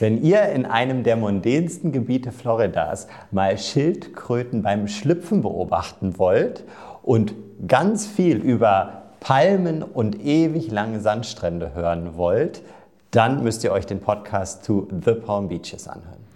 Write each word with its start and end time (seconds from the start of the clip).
Wenn 0.00 0.22
ihr 0.22 0.48
in 0.48 0.64
einem 0.64 1.02
der 1.02 1.16
mondänsten 1.16 1.92
Gebiete 1.92 2.32
Floridas 2.32 3.06
mal 3.30 3.58
Schildkröten 3.58 4.62
beim 4.62 4.88
Schlüpfen 4.88 5.42
beobachten 5.42 6.18
wollt 6.18 6.64
und 7.02 7.34
ganz 7.68 8.06
viel 8.06 8.38
über 8.38 9.02
Palmen 9.20 9.82
und 9.82 10.24
ewig 10.24 10.70
lange 10.70 11.00
Sandstrände 11.00 11.74
hören 11.74 12.16
wollt, 12.16 12.62
dann 13.10 13.42
müsst 13.42 13.62
ihr 13.62 13.72
euch 13.72 13.84
den 13.84 14.00
Podcast 14.00 14.64
zu 14.64 14.88
The 15.04 15.12
Palm 15.12 15.48
Beaches 15.48 15.86
anhören. 15.86 16.29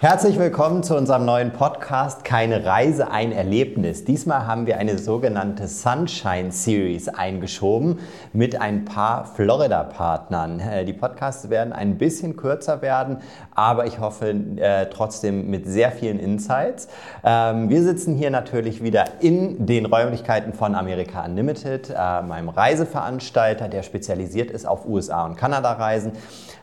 Herzlich 0.00 0.38
willkommen 0.38 0.84
zu 0.84 0.96
unserem 0.96 1.24
neuen 1.24 1.52
Podcast 1.52 2.24
Keine 2.24 2.64
Reise, 2.64 3.10
ein 3.10 3.32
Erlebnis. 3.32 4.04
Diesmal 4.04 4.46
haben 4.46 4.68
wir 4.68 4.78
eine 4.78 4.96
sogenannte 4.96 5.66
Sunshine 5.66 6.52
Series 6.52 7.08
eingeschoben 7.08 7.98
mit 8.32 8.60
ein 8.60 8.84
paar 8.84 9.24
Florida-Partnern. 9.24 10.60
Äh, 10.60 10.84
die 10.84 10.92
Podcasts 10.92 11.50
werden 11.50 11.72
ein 11.72 11.98
bisschen 11.98 12.36
kürzer 12.36 12.80
werden, 12.80 13.16
aber 13.56 13.86
ich 13.86 13.98
hoffe 13.98 14.30
äh, 14.30 14.86
trotzdem 14.86 15.50
mit 15.50 15.66
sehr 15.66 15.90
vielen 15.90 16.20
Insights. 16.20 16.86
Ähm, 17.24 17.68
wir 17.68 17.82
sitzen 17.82 18.14
hier 18.14 18.30
natürlich 18.30 18.80
wieder 18.84 19.04
in 19.18 19.66
den 19.66 19.84
Räumlichkeiten 19.84 20.52
von 20.52 20.76
America 20.76 21.24
Unlimited, 21.24 21.90
äh, 21.90 22.22
meinem 22.22 22.50
Reiseveranstalter, 22.50 23.66
der 23.66 23.82
spezialisiert 23.82 24.52
ist 24.52 24.64
auf 24.64 24.86
USA- 24.86 25.26
und 25.26 25.36
Kanada-Reisen. 25.36 26.12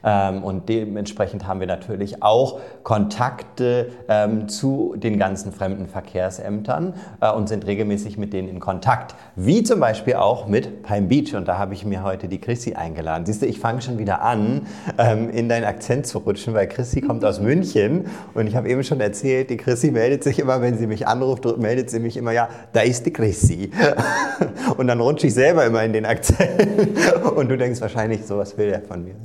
Ähm, 0.06 0.44
und 0.44 0.70
dementsprechend 0.70 1.48
haben 1.48 1.60
wir 1.60 1.68
natürlich 1.68 2.22
auch 2.22 2.60
Kontakte 2.84 3.92
ähm, 4.08 4.48
zu 4.48 4.96
den 4.96 5.18
ganzen 5.18 5.52
fremden 5.52 5.88
Verkehrsämtern 5.88 6.94
äh, 7.22 7.32
und 7.32 7.50
sind 7.50 7.66
regelmäßig 7.66 8.18
mit 8.18 8.32
denen 8.32 8.48
in 8.48 8.60
Kontakt. 8.60 9.16
Wie 9.36 9.64
zum 9.64 9.80
Beispiel 9.80 10.16
auch 10.16 10.48
mit 10.48 10.84
Palm 10.84 11.08
Beach. 11.08 11.36
Und 11.36 11.48
da 11.48 11.58
habe 11.58 11.74
ich 11.74 11.86
mir 11.86 12.04
heute 12.04 12.28
die 12.28 12.40
Chrissy 12.40 12.76
eingeladen. 12.76 13.26
Siehst 13.26 13.42
du, 13.42 13.48
ich 13.48 13.60
fange 13.60 13.82
schon 13.82 13.98
wieder 13.98 14.22
an, 14.22 14.68
ähm, 15.00 15.30
in 15.32 15.50
deinen 15.50 15.66
Akzent 15.66 16.06
zu 16.06 16.20
rutschen, 16.20 16.54
weil 16.54 16.68
Chrissy 16.68 17.02
kommt 17.02 17.26
aus 17.26 17.40
München. 17.42 18.06
Und 18.36 18.46
ich 18.46 18.56
habe 18.56 18.70
eben 18.70 18.84
schon 18.84 19.02
erzählt, 19.02 19.50
die 19.50 19.58
Chrissy 19.58 19.90
meldet 19.90 20.24
sich 20.24 20.38
immer, 20.38 20.62
wenn 20.62 20.78
sie 20.78 20.86
mich 20.86 21.08
anruft, 21.08 21.46
meldet 21.58 21.90
sie 21.90 22.00
mich 22.00 22.16
immer, 22.16 22.32
ja, 22.32 22.50
da 22.74 22.82
ist 22.82 23.06
die 23.08 23.14
Chrissy. 23.14 23.72
Und 24.78 24.88
dann 24.88 25.00
rutsche 25.00 25.28
ich 25.28 25.34
selber 25.34 25.66
immer 25.66 25.84
in 25.84 25.94
den 25.94 26.06
Akzent. 26.06 26.68
Und 27.36 27.50
du 27.50 27.58
denkst 27.58 27.82
wahrscheinlich, 27.82 28.26
so 28.26 28.38
was 28.38 28.56
will 28.58 28.70
der 28.70 28.82
von 28.82 29.04
mir. 29.04 29.16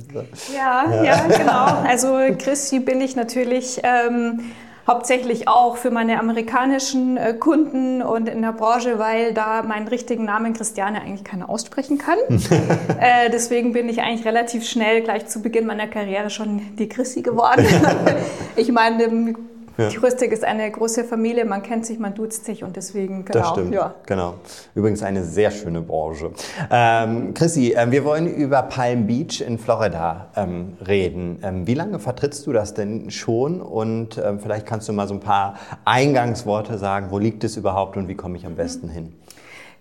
Ja, 0.55 0.70
ja, 0.71 1.03
ja, 1.03 1.27
genau. 1.27 1.87
Also 1.87 2.17
Christi 2.37 2.79
bin 2.79 3.01
ich 3.01 3.15
natürlich 3.15 3.81
ähm, 3.83 4.51
hauptsächlich 4.87 5.47
auch 5.47 5.77
für 5.77 5.91
meine 5.91 6.19
amerikanischen 6.19 7.17
äh, 7.17 7.33
Kunden 7.33 8.01
und 8.01 8.27
in 8.27 8.41
der 8.41 8.53
Branche, 8.53 8.99
weil 8.99 9.33
da 9.33 9.61
meinen 9.63 9.87
richtigen 9.87 10.25
Namen 10.25 10.53
Christiane 10.53 11.01
eigentlich 11.01 11.23
keiner 11.23 11.49
aussprechen 11.49 11.97
kann. 11.97 12.17
äh, 12.29 13.29
deswegen 13.31 13.73
bin 13.73 13.89
ich 13.89 14.01
eigentlich 14.01 14.25
relativ 14.25 14.67
schnell 14.67 15.01
gleich 15.01 15.27
zu 15.27 15.41
Beginn 15.41 15.65
meiner 15.65 15.87
Karriere 15.87 16.29
schon 16.29 16.75
die 16.77 16.89
Christi 16.89 17.21
geworden. 17.21 17.65
ich 18.55 18.71
meine, 18.71 19.35
ja. 19.81 19.89
Die 19.89 19.97
Rüstig 19.97 20.31
ist 20.31 20.43
eine 20.43 20.69
große 20.69 21.03
Familie, 21.03 21.45
man 21.45 21.63
kennt 21.63 21.85
sich, 21.85 21.99
man 21.99 22.13
duzt 22.13 22.45
sich 22.45 22.63
und 22.63 22.75
deswegen, 22.75 23.25
genau. 23.25 23.39
Das 23.39 23.49
stimmt, 23.49 23.73
ja. 23.73 23.95
genau. 24.05 24.35
Übrigens 24.75 25.03
eine 25.03 25.23
sehr 25.23 25.51
schöne 25.51 25.81
Branche. 25.81 26.31
Ähm, 26.69 27.33
Chrissy, 27.33 27.73
äh, 27.73 27.91
wir 27.91 28.05
wollen 28.05 28.33
über 28.33 28.63
Palm 28.63 29.07
Beach 29.07 29.41
in 29.41 29.57
Florida 29.57 30.27
ähm, 30.35 30.77
reden. 30.85 31.39
Ähm, 31.43 31.67
wie 31.67 31.73
lange 31.73 31.99
vertrittst 31.99 32.45
du 32.47 32.53
das 32.53 32.73
denn 32.73 33.11
schon? 33.11 33.61
Und 33.61 34.17
ähm, 34.17 34.39
vielleicht 34.39 34.65
kannst 34.65 34.87
du 34.89 34.93
mal 34.93 35.07
so 35.07 35.13
ein 35.13 35.19
paar 35.19 35.55
Eingangsworte 35.85 36.77
sagen, 36.77 37.07
wo 37.09 37.19
liegt 37.19 37.43
es 37.43 37.57
überhaupt 37.57 37.97
und 37.97 38.07
wie 38.07 38.15
komme 38.15 38.37
ich 38.37 38.45
am 38.45 38.55
besten 38.55 38.87
mhm. 38.87 38.91
hin? 38.91 39.13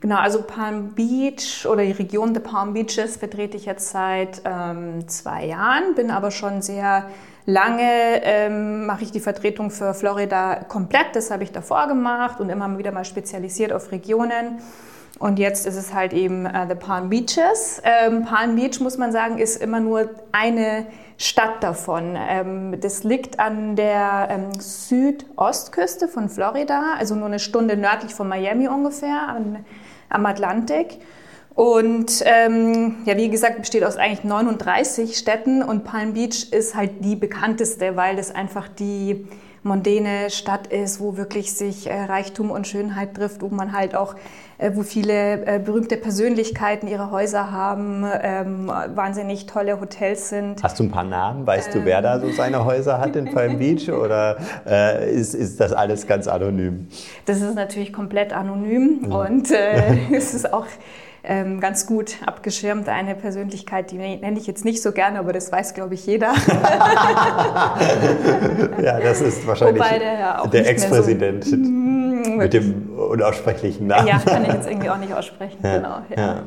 Genau, 0.01 0.17
also 0.17 0.43
Palm 0.43 0.95
Beach 0.95 1.67
oder 1.71 1.85
die 1.85 1.93
Region 1.93 2.33
der 2.33 2.41
Palm 2.41 2.73
Beaches 2.73 3.19
vertrete 3.19 3.59
ich 3.59 3.67
jetzt 3.67 3.91
seit 3.91 4.41
ähm, 4.47 5.07
zwei 5.09 5.45
Jahren, 5.45 5.95
bin 5.95 6.11
aber 6.11 6.31
schon 6.31 6.63
sehr 6.63 7.05
Lange 7.47 8.23
ähm, 8.23 8.87
mache 8.87 9.05
ich 9.05 9.13
die 9.13 9.21
Vertretung 9.21 9.71
für 9.71 9.95
Florida 9.95 10.57
komplett, 10.69 11.15
das 11.15 11.31
habe 11.31 11.43
ich 11.43 11.53
davor 11.53 11.89
gemacht 11.89 12.41
und 12.41 12.51
immer 12.51 12.79
wieder 12.79 12.93
mal 12.93 13.05
spezialisiert 13.05 13.73
auf 13.73 13.93
Regionen. 13.93 14.61
Und 15.19 15.39
jetzt 15.39 15.67
ist 15.67 15.77
es 15.77 15.93
halt 15.93 16.15
eben 16.15 16.47
äh, 16.47 16.67
The 16.67 16.75
Palm 16.75 17.11
Beaches. 17.11 17.83
Ähm, 17.85 18.25
Palm 18.25 18.57
Beach, 18.57 18.81
muss 18.81 18.97
man 18.97 19.13
sagen, 19.13 19.39
ist 19.39 19.63
immer 19.63 19.79
nur 19.81 20.09
eine 20.33 20.87
Stadt 21.19 21.63
davon. 21.63 22.17
Ähm, 22.17 22.81
das 22.81 23.05
liegt 23.05 23.39
an 23.39 23.77
der 23.77 24.29
ähm, 24.31 24.59
Südostküste 24.59 26.09
von 26.09 26.31
Florida, 26.31 26.95
also 26.99 27.15
nur 27.15 27.27
eine 27.27 27.39
Stunde 27.39 27.77
nördlich 27.77 28.15
von 28.15 28.29
Miami 28.29 28.69
ungefähr, 28.69 29.29
an, 29.29 29.65
am 30.09 30.25
Atlantik. 30.25 31.01
Und 31.55 32.23
ähm, 32.25 32.97
ja, 33.05 33.17
wie 33.17 33.29
gesagt, 33.29 33.59
besteht 33.59 33.85
aus 33.85 33.97
eigentlich 33.97 34.25
39 34.25 35.17
Städten 35.17 35.63
und 35.63 35.85
Palm 35.85 36.15
Beach 36.15 36.53
ist 36.53 36.75
halt 36.75 37.05
die 37.05 37.17
bekannteste, 37.17 37.97
weil 37.97 38.17
das 38.17 38.35
einfach 38.35 38.69
die 38.69 39.27
mondäne 39.63 40.31
Stadt 40.31 40.69
ist, 40.69 41.01
wo 41.01 41.17
wirklich 41.17 41.53
sich 41.53 41.87
äh, 41.87 42.05
Reichtum 42.05 42.51
und 42.51 42.67
Schönheit 42.67 43.15
trifft, 43.15 43.43
wo 43.43 43.49
man 43.49 43.73
halt 43.73 43.95
auch, 43.95 44.15
äh, 44.57 44.71
wo 44.75 44.83
viele 44.83 45.45
äh, 45.45 45.59
berühmte 45.59 45.97
Persönlichkeiten 45.97 46.89
ihre 46.89 47.11
Häuser 47.11 47.51
haben, 47.51 48.07
ähm, 48.23 48.69
wahnsinnig 48.69 49.47
tolle 49.47 49.81
Hotels 49.81 50.31
sind. 50.31 50.63
Hast 50.63 50.79
du 50.79 50.85
ein 50.85 50.91
paar 50.91 51.05
Namen? 51.05 51.47
Weißt 51.47 51.75
ähm. 51.75 51.81
du, 51.81 51.85
wer 51.85 52.01
da 52.01 52.21
so 52.21 52.31
seine 52.31 52.65
Häuser 52.65 52.99
hat 52.99 53.17
in 53.17 53.33
Palm 53.33 53.59
Beach 53.59 53.91
oder 53.91 54.39
äh, 54.67 55.13
ist, 55.13 55.35
ist 55.35 55.61
das 55.61 55.73
alles 55.73 56.07
ganz 56.07 56.27
anonym? 56.27 56.89
Das 57.27 57.43
ist 57.43 57.55
natürlich 57.55 57.93
komplett 57.93 58.33
anonym 58.33 59.01
mhm. 59.03 59.13
und 59.13 59.51
äh, 59.51 59.99
es 60.13 60.33
ist 60.33 60.51
auch 60.53 60.67
ähm, 60.67 60.71
ganz 61.23 61.87
gut 61.87 62.17
abgeschirmt. 62.27 62.89
Eine 62.89 63.15
Persönlichkeit, 63.15 63.91
die 63.91 63.99
nenne 63.99 64.39
ich 64.39 64.47
jetzt 64.47 64.65
nicht 64.65 64.83
so 64.83 64.93
gerne, 64.93 65.19
aber 65.19 65.33
das 65.33 65.53
weiß, 65.53 65.75
glaube 65.75 65.95
ich, 65.95 66.07
jeder. 66.07 66.33
ja, 68.83 69.01
das 69.01 69.21
ist 69.21 69.47
wahrscheinlich 69.47 69.83
der, 69.83 70.47
der 70.47 70.69
Ex-Präsident 70.69 71.45
so, 71.45 71.57
mm, 71.57 72.37
mit 72.39 72.53
dem 72.53 72.97
unaussprechlichen 72.99 73.87
Namen. 73.87 74.09
Ja, 74.09 74.19
kann 74.19 74.45
ich 74.45 74.53
jetzt 74.53 74.69
irgendwie 74.69 74.91
auch 74.91 74.99
nicht 74.99 75.13
aussprechen. 75.13 75.59
Ja, 75.63 75.77
genau. 75.77 76.01
Ja. 76.11 76.17
ja. 76.17 76.43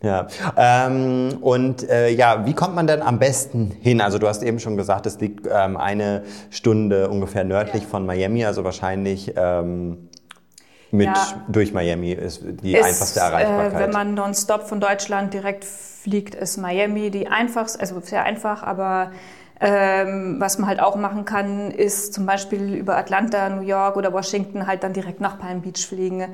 Ja, 0.00 0.28
ähm, 0.56 1.38
und 1.40 1.88
äh, 1.88 2.10
ja, 2.10 2.46
wie 2.46 2.54
kommt 2.54 2.76
man 2.76 2.86
denn 2.86 3.02
am 3.02 3.18
besten 3.18 3.72
hin? 3.80 4.00
Also 4.00 4.18
du 4.18 4.28
hast 4.28 4.44
eben 4.44 4.60
schon 4.60 4.76
gesagt, 4.76 5.06
es 5.06 5.18
liegt 5.18 5.48
ähm, 5.52 5.76
eine 5.76 6.22
Stunde 6.50 7.08
ungefähr 7.08 7.42
nördlich 7.42 7.82
ja. 7.82 7.88
von 7.88 8.06
Miami, 8.06 8.44
also 8.44 8.62
wahrscheinlich 8.62 9.34
ähm, 9.36 10.07
mit 10.90 11.06
ja, 11.06 11.44
durch 11.48 11.72
Miami 11.72 12.12
ist 12.12 12.42
die 12.44 12.74
ist, 12.74 12.84
einfachste 12.84 13.20
Erreichbarkeit. 13.20 13.74
Äh, 13.74 13.78
wenn 13.78 13.90
man 13.90 14.14
nonstop 14.14 14.68
von 14.68 14.80
Deutschland 14.80 15.34
direkt 15.34 15.64
fliegt, 15.64 16.34
ist 16.34 16.56
Miami 16.56 17.10
die 17.10 17.28
einfachste, 17.28 17.80
also 17.80 18.00
sehr 18.00 18.24
einfach, 18.24 18.62
aber 18.62 19.12
ähm, 19.60 20.36
was 20.38 20.58
man 20.58 20.68
halt 20.68 20.80
auch 20.80 20.96
machen 20.96 21.24
kann, 21.24 21.70
ist 21.70 22.14
zum 22.14 22.26
Beispiel 22.26 22.74
über 22.74 22.96
Atlanta, 22.96 23.48
New 23.50 23.62
York 23.62 23.96
oder 23.96 24.12
Washington 24.12 24.66
halt 24.66 24.82
dann 24.82 24.92
direkt 24.92 25.20
nach 25.20 25.38
Palm 25.38 25.62
Beach 25.62 25.86
fliegen. 25.86 26.26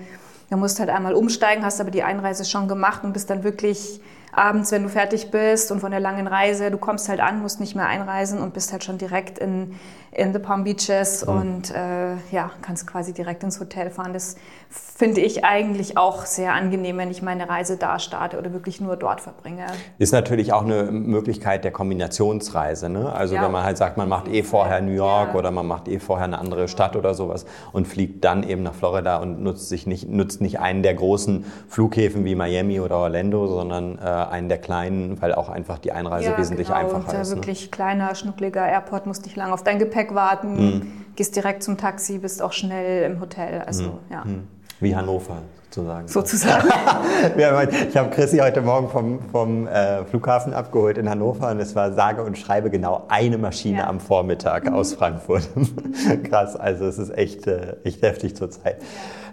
Da 0.51 0.57
musst 0.57 0.79
halt 0.79 0.91
einmal 0.91 1.15
umsteigen, 1.15 1.65
hast 1.65 1.81
aber 1.81 1.91
die 1.91 2.03
Einreise 2.03 2.45
schon 2.45 2.69
gemacht 2.69 3.03
und 3.03 3.15
bist 3.15 3.31
dann 3.31 3.43
wirklich 3.43 4.01
abends, 4.31 4.73
wenn 4.73 4.83
du 4.83 4.89
fertig 4.89 5.31
bist 5.31 5.73
und 5.73 5.81
von 5.81 5.91
der 5.91 6.01
langen 6.01 6.27
Reise, 6.27 6.71
du 6.71 6.77
kommst 6.77 7.09
halt 7.09 7.21
an, 7.21 7.41
musst 7.41 7.61
nicht 7.61 7.75
mehr 7.75 7.87
einreisen 7.87 8.41
und 8.41 8.53
bist 8.53 8.73
halt 8.73 8.85
schon 8.85 8.99
direkt 8.99 9.39
in, 9.39 9.79
in 10.15 10.33
the 10.33 10.39
Palm 10.39 10.65
Beaches 10.65 11.27
mhm. 11.27 11.33
und 11.33 11.71
äh, 11.71 12.15
ja, 12.31 12.51
kannst 12.63 12.87
quasi 12.87 13.13
direkt 13.13 13.43
ins 13.43 13.61
Hotel 13.61 13.91
fahren. 13.91 14.13
Das 14.13 14.37
finde 14.71 15.21
ich 15.21 15.45
eigentlich 15.45 15.99
auch 15.99 16.25
sehr 16.25 16.53
angenehm, 16.53 16.99
wenn 16.99 17.11
ich 17.11 17.21
meine 17.23 17.49
Reise 17.49 17.77
da 17.77 17.99
starte 17.99 18.39
oder 18.39 18.53
wirklich 18.53 18.81
nur 18.81 18.97
dort 18.97 19.21
verbringe. 19.21 19.67
Ist 19.99 20.13
natürlich 20.13 20.53
auch 20.53 20.65
eine 20.65 20.85
Möglichkeit 20.85 21.65
der 21.65 21.73
Kombinationsreise. 21.73 22.89
Ne? 22.89 23.13
Also 23.13 23.35
ja. 23.35 23.43
wenn 23.43 23.51
man 23.51 23.65
halt 23.65 23.77
sagt, 23.77 23.97
man 23.97 24.09
macht 24.09 24.29
eh 24.29 24.43
vorher 24.43 24.81
New 24.81 24.93
York 24.93 25.31
ja. 25.33 25.39
oder 25.39 25.51
man 25.51 25.67
macht 25.67 25.89
eh 25.89 25.99
vorher 25.99 26.27
eine 26.27 26.39
andere 26.39 26.69
Stadt 26.69 26.97
oder 26.97 27.15
sowas 27.15 27.45
und 27.73 27.89
fliegt 27.89 28.25
dann 28.25 28.43
eben 28.45 28.63
nach 28.63 28.75
Florida 28.75 29.17
und 29.17 29.43
nutzt 29.43 29.69
sich 29.69 29.87
nicht, 29.87 30.09
nutzt 30.09 30.41
nicht 30.41 30.61
einen 30.61 30.83
der 30.83 30.95
großen 30.95 31.45
Flughäfen 31.69 32.25
wie 32.25 32.35
Miami 32.35 32.81
oder 32.81 32.99
Orlando, 32.99 33.47
sondern 33.49 33.99
äh, 33.99 34.03
einen 34.03 34.49
der 34.49 34.59
kleinen, 34.59 35.21
weil 35.21 35.35
auch 35.35 35.49
einfach 35.49 35.79
die 35.79 35.93
Einreise 35.93 36.31
ja, 36.31 36.39
wesentlich 36.39 36.69
genau. 36.69 36.79
einfacher 36.81 37.09
und, 37.09 37.15
äh, 37.15 37.23
ist. 37.23 37.31
Ne? 37.31 37.37
wirklich 37.37 37.71
kleiner, 37.71 38.15
schnuckliger 38.15 38.67
Airport, 38.67 39.07
musst 39.07 39.25
nicht 39.25 39.37
lange 39.37 39.53
auf 39.53 39.65
dein 39.65 39.79
Gepäck 39.79 40.04
warten, 40.13 40.59
hm. 40.59 40.93
gehst 41.15 41.37
direkt 41.37 41.63
zum 41.63 41.79
Taxi, 41.79 42.19
bist 42.19 42.43
auch 42.43 42.53
schnell 42.53 43.09
im 43.09 43.21
Hotel. 43.21 43.63
Also, 43.63 43.85
hm. 43.85 43.93
ja. 44.11 44.25
Hm. 44.25 44.49
Wie 44.81 44.97
Hannover 44.97 45.39
sozusagen. 45.75 46.09
Sozusagen. 46.09 46.69
ich 47.89 47.97
habe 47.97 48.11
Chrissy 48.11 48.39
heute 48.39 48.61
Morgen 48.61 48.89
vom, 48.89 49.21
vom 49.31 49.67
äh, 49.67 50.05
Flughafen 50.05 50.53
abgeholt 50.53 50.99
in 50.99 51.09
Hannover 51.09 51.51
und 51.51 51.61
es 51.61 51.75
war 51.75 51.93
sage 51.93 52.23
und 52.23 52.39
schreibe 52.39 52.71
genau 52.71 53.05
eine 53.09 53.39
Maschine 53.39 53.79
ja. 53.79 53.87
am 53.89 54.01
Vormittag 54.01 54.65
mhm. 54.65 54.75
aus 54.75 54.95
Frankfurt. 54.95 55.49
Krass, 56.25 56.57
also 56.57 56.87
es 56.87 56.99
ist 56.99 57.11
echt, 57.11 57.47
äh, 57.47 57.77
echt 57.85 58.03
heftig 58.03 58.37
zurzeit. 58.37 58.81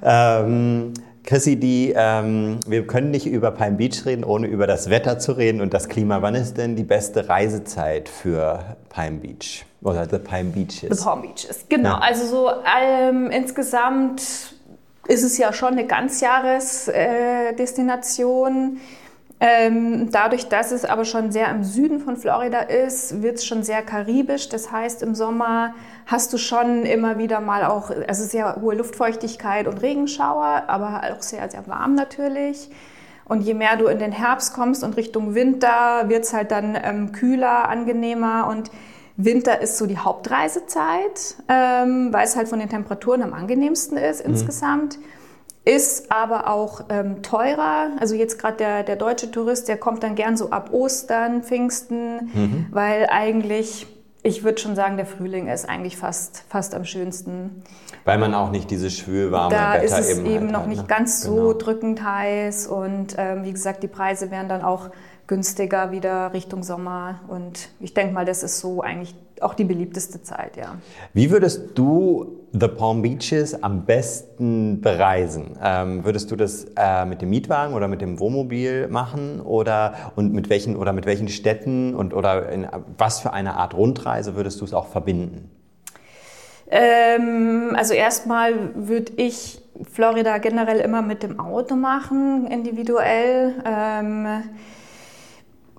Ja. 0.02 0.42
Ähm, 0.42 0.94
Chrissy, 1.24 1.56
die, 1.56 1.94
ähm, 1.96 2.60
wir 2.66 2.88
können 2.88 3.12
nicht 3.12 3.28
über 3.28 3.52
Palm 3.52 3.78
Beach 3.78 4.06
reden, 4.06 4.24
ohne 4.24 4.48
über 4.48 4.66
das 4.68 4.90
Wetter 4.90 5.20
zu 5.20 5.34
reden 5.34 5.62
und 5.62 5.74
das 5.74 5.88
Klima. 5.88 6.22
Wann 6.22 6.36
ist 6.36 6.58
denn 6.58 6.76
die 6.76 6.84
beste 6.84 7.30
Reisezeit 7.30 8.10
für 8.10 8.76
Palm 8.90 9.20
Beach 9.20 9.64
oder 9.82 10.10
The 10.10 10.18
Palm 10.18 10.52
Beaches? 10.52 10.90
The 10.90 11.04
Palm 11.04 11.22
Beaches, 11.22 11.66
genau. 11.70 11.90
Ja. 11.90 12.00
Also 12.00 12.26
so 12.26 12.50
ähm, 12.50 13.30
insgesamt 13.30 14.56
ist 15.08 15.24
es 15.24 15.38
ja 15.38 15.54
schon 15.54 15.74
eine 15.74 15.86
Ganzjahresdestination. 15.86 18.78
Äh, 18.78 18.80
ähm, 19.44 20.12
dadurch, 20.12 20.50
dass 20.50 20.72
es 20.72 20.86
aber 20.86 21.04
schon 21.04 21.32
sehr 21.32 21.50
im 21.50 21.64
Süden 21.64 22.00
von 22.00 22.16
Florida 22.16 22.60
ist, 22.60 23.24
wird 23.24 23.38
es 23.38 23.46
schon 23.46 23.64
sehr 23.64 23.82
karibisch. 23.82 24.50
Das 24.50 24.72
heißt, 24.72 25.02
im 25.02 25.16
Sommer 25.16 25.74
hast 26.06 26.32
du 26.32 26.38
schon 26.38 26.84
immer 26.86 27.18
wieder 27.18 27.40
mal 27.42 27.66
auch, 27.66 27.90
also 28.08 28.24
sehr 28.24 28.58
hohe 28.62 28.76
Luftfeuchtigkeit 28.76 29.68
und 29.68 29.82
Regenschauer, 29.82 30.66
aber 30.68 31.02
auch 31.12 31.24
sehr, 31.24 31.50
sehr 31.50 31.66
warm 31.66 31.96
natürlich. 31.96 32.70
Und 33.26 33.42
je 33.42 33.56
mehr 33.56 33.78
du 33.78 33.88
in 33.88 33.98
den 33.98 34.12
Herbst 34.12 34.54
kommst 34.54 34.84
und 34.84 34.96
Richtung 34.96 35.34
Winter, 35.34 36.08
wird 36.08 36.24
es 36.24 36.34
halt 36.34 36.52
dann 36.52 36.78
ähm, 36.80 37.12
kühler, 37.12 37.68
angenehmer 37.68 38.48
und 38.48 38.70
Winter 39.18 39.60
ist 39.60 39.80
so 39.80 39.88
die 39.88 39.98
Hauptreisezeit, 39.98 41.36
ähm, 41.50 42.14
weil 42.14 42.26
es 42.26 42.36
halt 42.36 42.48
von 42.48 42.60
den 42.60 42.70
Temperaturen 42.70 43.24
am 43.24 43.34
angenehmsten 43.34 43.98
ist 43.98 44.24
mhm. 44.24 44.34
insgesamt. 44.34 45.00
Ist 45.64 46.12
aber 46.12 46.50
auch 46.50 46.86
ähm, 46.90 47.22
teurer. 47.22 47.92
Also 48.00 48.16
jetzt 48.16 48.40
gerade 48.40 48.58
der, 48.58 48.84
der 48.84 48.96
deutsche 48.96 49.30
Tourist, 49.30 49.68
der 49.68 49.78
kommt 49.78 50.02
dann 50.02 50.16
gern 50.16 50.36
so 50.36 50.50
ab 50.50 50.74
Ostern, 50.74 51.44
Pfingsten, 51.44 52.32
mhm. 52.34 52.66
weil 52.72 53.08
eigentlich, 53.12 53.86
ich 54.24 54.44
würde 54.44 54.60
schon 54.60 54.76
sagen, 54.76 54.98
der 54.98 55.06
Frühling 55.06 55.48
ist 55.48 55.70
eigentlich 55.70 55.98
fast, 55.98 56.46
fast 56.50 56.74
am 56.74 56.84
schönsten. 56.84 57.64
Weil 58.06 58.18
man 58.18 58.34
auch 58.34 58.50
nicht 58.50 58.72
dieses 58.72 58.98
schwülwarme 58.98 59.54
da 59.54 59.74
Wetter 59.74 59.84
ist 59.84 60.00
es 60.00 60.10
eben, 60.18 60.26
eben 60.26 60.40
halt 60.46 60.52
noch 60.52 60.62
hat, 60.62 60.68
nicht 60.68 60.82
ne? 60.82 60.88
ganz 60.88 61.22
so 61.22 61.36
Genau. 61.36 61.54
drückend 61.54 62.04
heiß 62.04 62.66
und 62.66 63.16
ähm, 63.20 63.44
wie 63.44 63.52
gesagt, 63.52 63.84
die 63.84 63.88
Preise 63.88 64.32
werden 64.32 64.50
dann 64.50 64.64
auch 64.64 64.90
günstiger 65.28 65.92
wieder 65.92 66.34
Richtung 66.34 66.64
Sommer 66.64 67.20
und 67.28 67.70
ich 67.80 67.94
denke 67.94 68.14
mal, 68.16 68.26
das 68.26 68.42
ist 68.42 68.60
so 68.60 68.82
eigentlich 68.82 69.16
auch 69.44 69.54
die 69.54 69.64
beliebteste 69.64 70.22
Zeit, 70.22 70.58
ja. 70.58 70.76
Wie 71.14 71.32
würdest 71.32 71.72
du 71.76 72.42
The 72.54 72.68
Palm 72.68 73.02
Beaches 73.02 73.64
am 73.64 73.86
besten 73.86 74.82
bereisen? 74.82 75.58
Ähm, 75.64 76.04
würdest 76.04 76.32
du 76.32 76.36
das 76.36 76.66
äh, 76.76 77.06
mit 77.06 77.22
dem 77.22 77.30
Mietwagen 77.30 77.74
oder 77.74 77.88
mit 77.88 78.02
dem 78.02 78.20
Wohnmobil 78.20 78.88
machen 78.88 79.42
oder 79.42 79.94
und 80.16 80.34
mit 80.34 80.50
welchen 80.50 80.76
oder 80.76 80.94
mit 80.94 81.06
welchen 81.06 81.30
Städten 81.30 81.96
und 81.96 82.14
oder 82.14 82.50
in 82.50 82.68
was 82.98 83.20
für 83.20 83.34
eine 83.34 83.56
Art 83.56 83.74
Rundreise 83.74 84.36
würdest 84.36 84.62
du 84.62 84.66
es 84.66 84.74
auch 84.74 84.88
verbinden? 84.88 85.50
Ähm, 86.70 87.74
also 87.76 87.94
erstmal 87.94 88.54
würde 88.76 89.14
ich 89.18 89.62
Florida 89.92 90.38
generell 90.38 90.80
immer 90.80 91.02
mit 91.02 91.24
dem 91.24 91.40
Auto 91.40 91.76
machen, 91.76 92.48
individuell. 92.48 93.56
Ähm, 93.66 94.44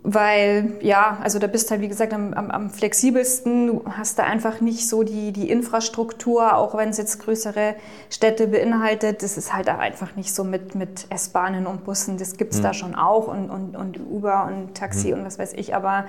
weil, 0.04 0.72
ja, 0.80 1.18
also 1.22 1.38
da 1.38 1.46
bist 1.46 1.70
halt, 1.70 1.80
wie 1.80 1.86
gesagt, 1.86 2.12
am, 2.12 2.34
am, 2.34 2.50
am 2.50 2.70
flexibelsten. 2.70 3.68
Du 3.68 3.84
hast 3.86 4.18
da 4.18 4.24
einfach 4.24 4.60
nicht 4.60 4.88
so 4.88 5.04
die, 5.04 5.32
die 5.32 5.48
Infrastruktur, 5.48 6.56
auch 6.56 6.76
wenn 6.76 6.88
es 6.88 6.96
jetzt 6.96 7.20
größere 7.20 7.76
Städte 8.10 8.48
beinhaltet. 8.48 9.22
Das 9.22 9.36
ist 9.36 9.54
halt 9.54 9.70
auch 9.70 9.78
einfach 9.78 10.16
nicht 10.16 10.34
so 10.34 10.42
mit, 10.42 10.74
mit 10.74 11.06
S-Bahnen 11.10 11.68
und 11.68 11.84
Bussen. 11.84 12.18
Das 12.18 12.36
gibt's 12.36 12.56
Hm. 12.56 12.62
da 12.64 12.74
schon 12.74 12.94
auch 12.96 13.28
und, 13.28 13.48
und, 13.48 13.76
und 13.76 14.00
Uber 14.00 14.46
und 14.46 14.74
Taxi 14.74 15.12
und 15.12 15.24
was 15.24 15.38
weiß 15.38 15.52
ich. 15.52 15.76
Aber 15.76 16.06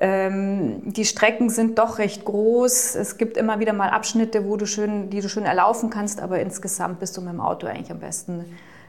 ähm, 0.00 0.80
die 0.84 1.04
Strecken 1.04 1.50
sind 1.50 1.78
doch 1.78 1.98
recht 1.98 2.24
groß. 2.24 2.94
Es 2.94 3.18
gibt 3.18 3.36
immer 3.36 3.60
wieder 3.60 3.74
mal 3.74 3.90
Abschnitte, 3.90 4.46
wo 4.48 4.56
du 4.56 4.66
schön, 4.66 5.10
die 5.10 5.20
du 5.20 5.28
schön 5.28 5.44
erlaufen 5.44 5.90
kannst, 5.90 6.22
aber 6.22 6.40
insgesamt 6.40 6.98
bist 6.98 7.14
du 7.18 7.20
mit 7.20 7.34
dem 7.34 7.40
Auto 7.42 7.66
eigentlich 7.66 7.90
am 7.90 8.00
besten 8.00 8.46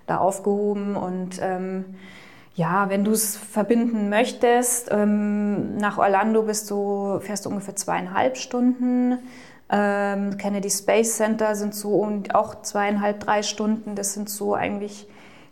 da 0.07 0.19
aufgehoben 0.19 0.95
und 0.95 1.39
ähm, 1.41 1.83
ja, 2.55 2.89
wenn 2.89 3.03
du 3.03 3.11
es 3.11 3.35
verbinden 3.35 4.09
möchtest, 4.09 4.89
ähm, 4.91 5.75
nach 5.77 5.97
Orlando 5.97 6.43
bist 6.43 6.71
du, 6.71 7.19
fährst 7.19 7.45
du 7.45 7.49
ungefähr 7.49 7.75
zweieinhalb 7.75 8.37
Stunden. 8.37 9.19
Ähm, 9.69 10.37
Kennedy 10.37 10.69
Space 10.69 11.17
Center 11.17 11.55
sind 11.55 11.75
so 11.75 11.95
um, 11.95 12.23
auch 12.33 12.61
zweieinhalb, 12.61 13.19
drei 13.19 13.43
Stunden. 13.43 13.95
Das 13.95 14.13
sind 14.13 14.29
so 14.29 14.53
eigentlich 14.53 15.07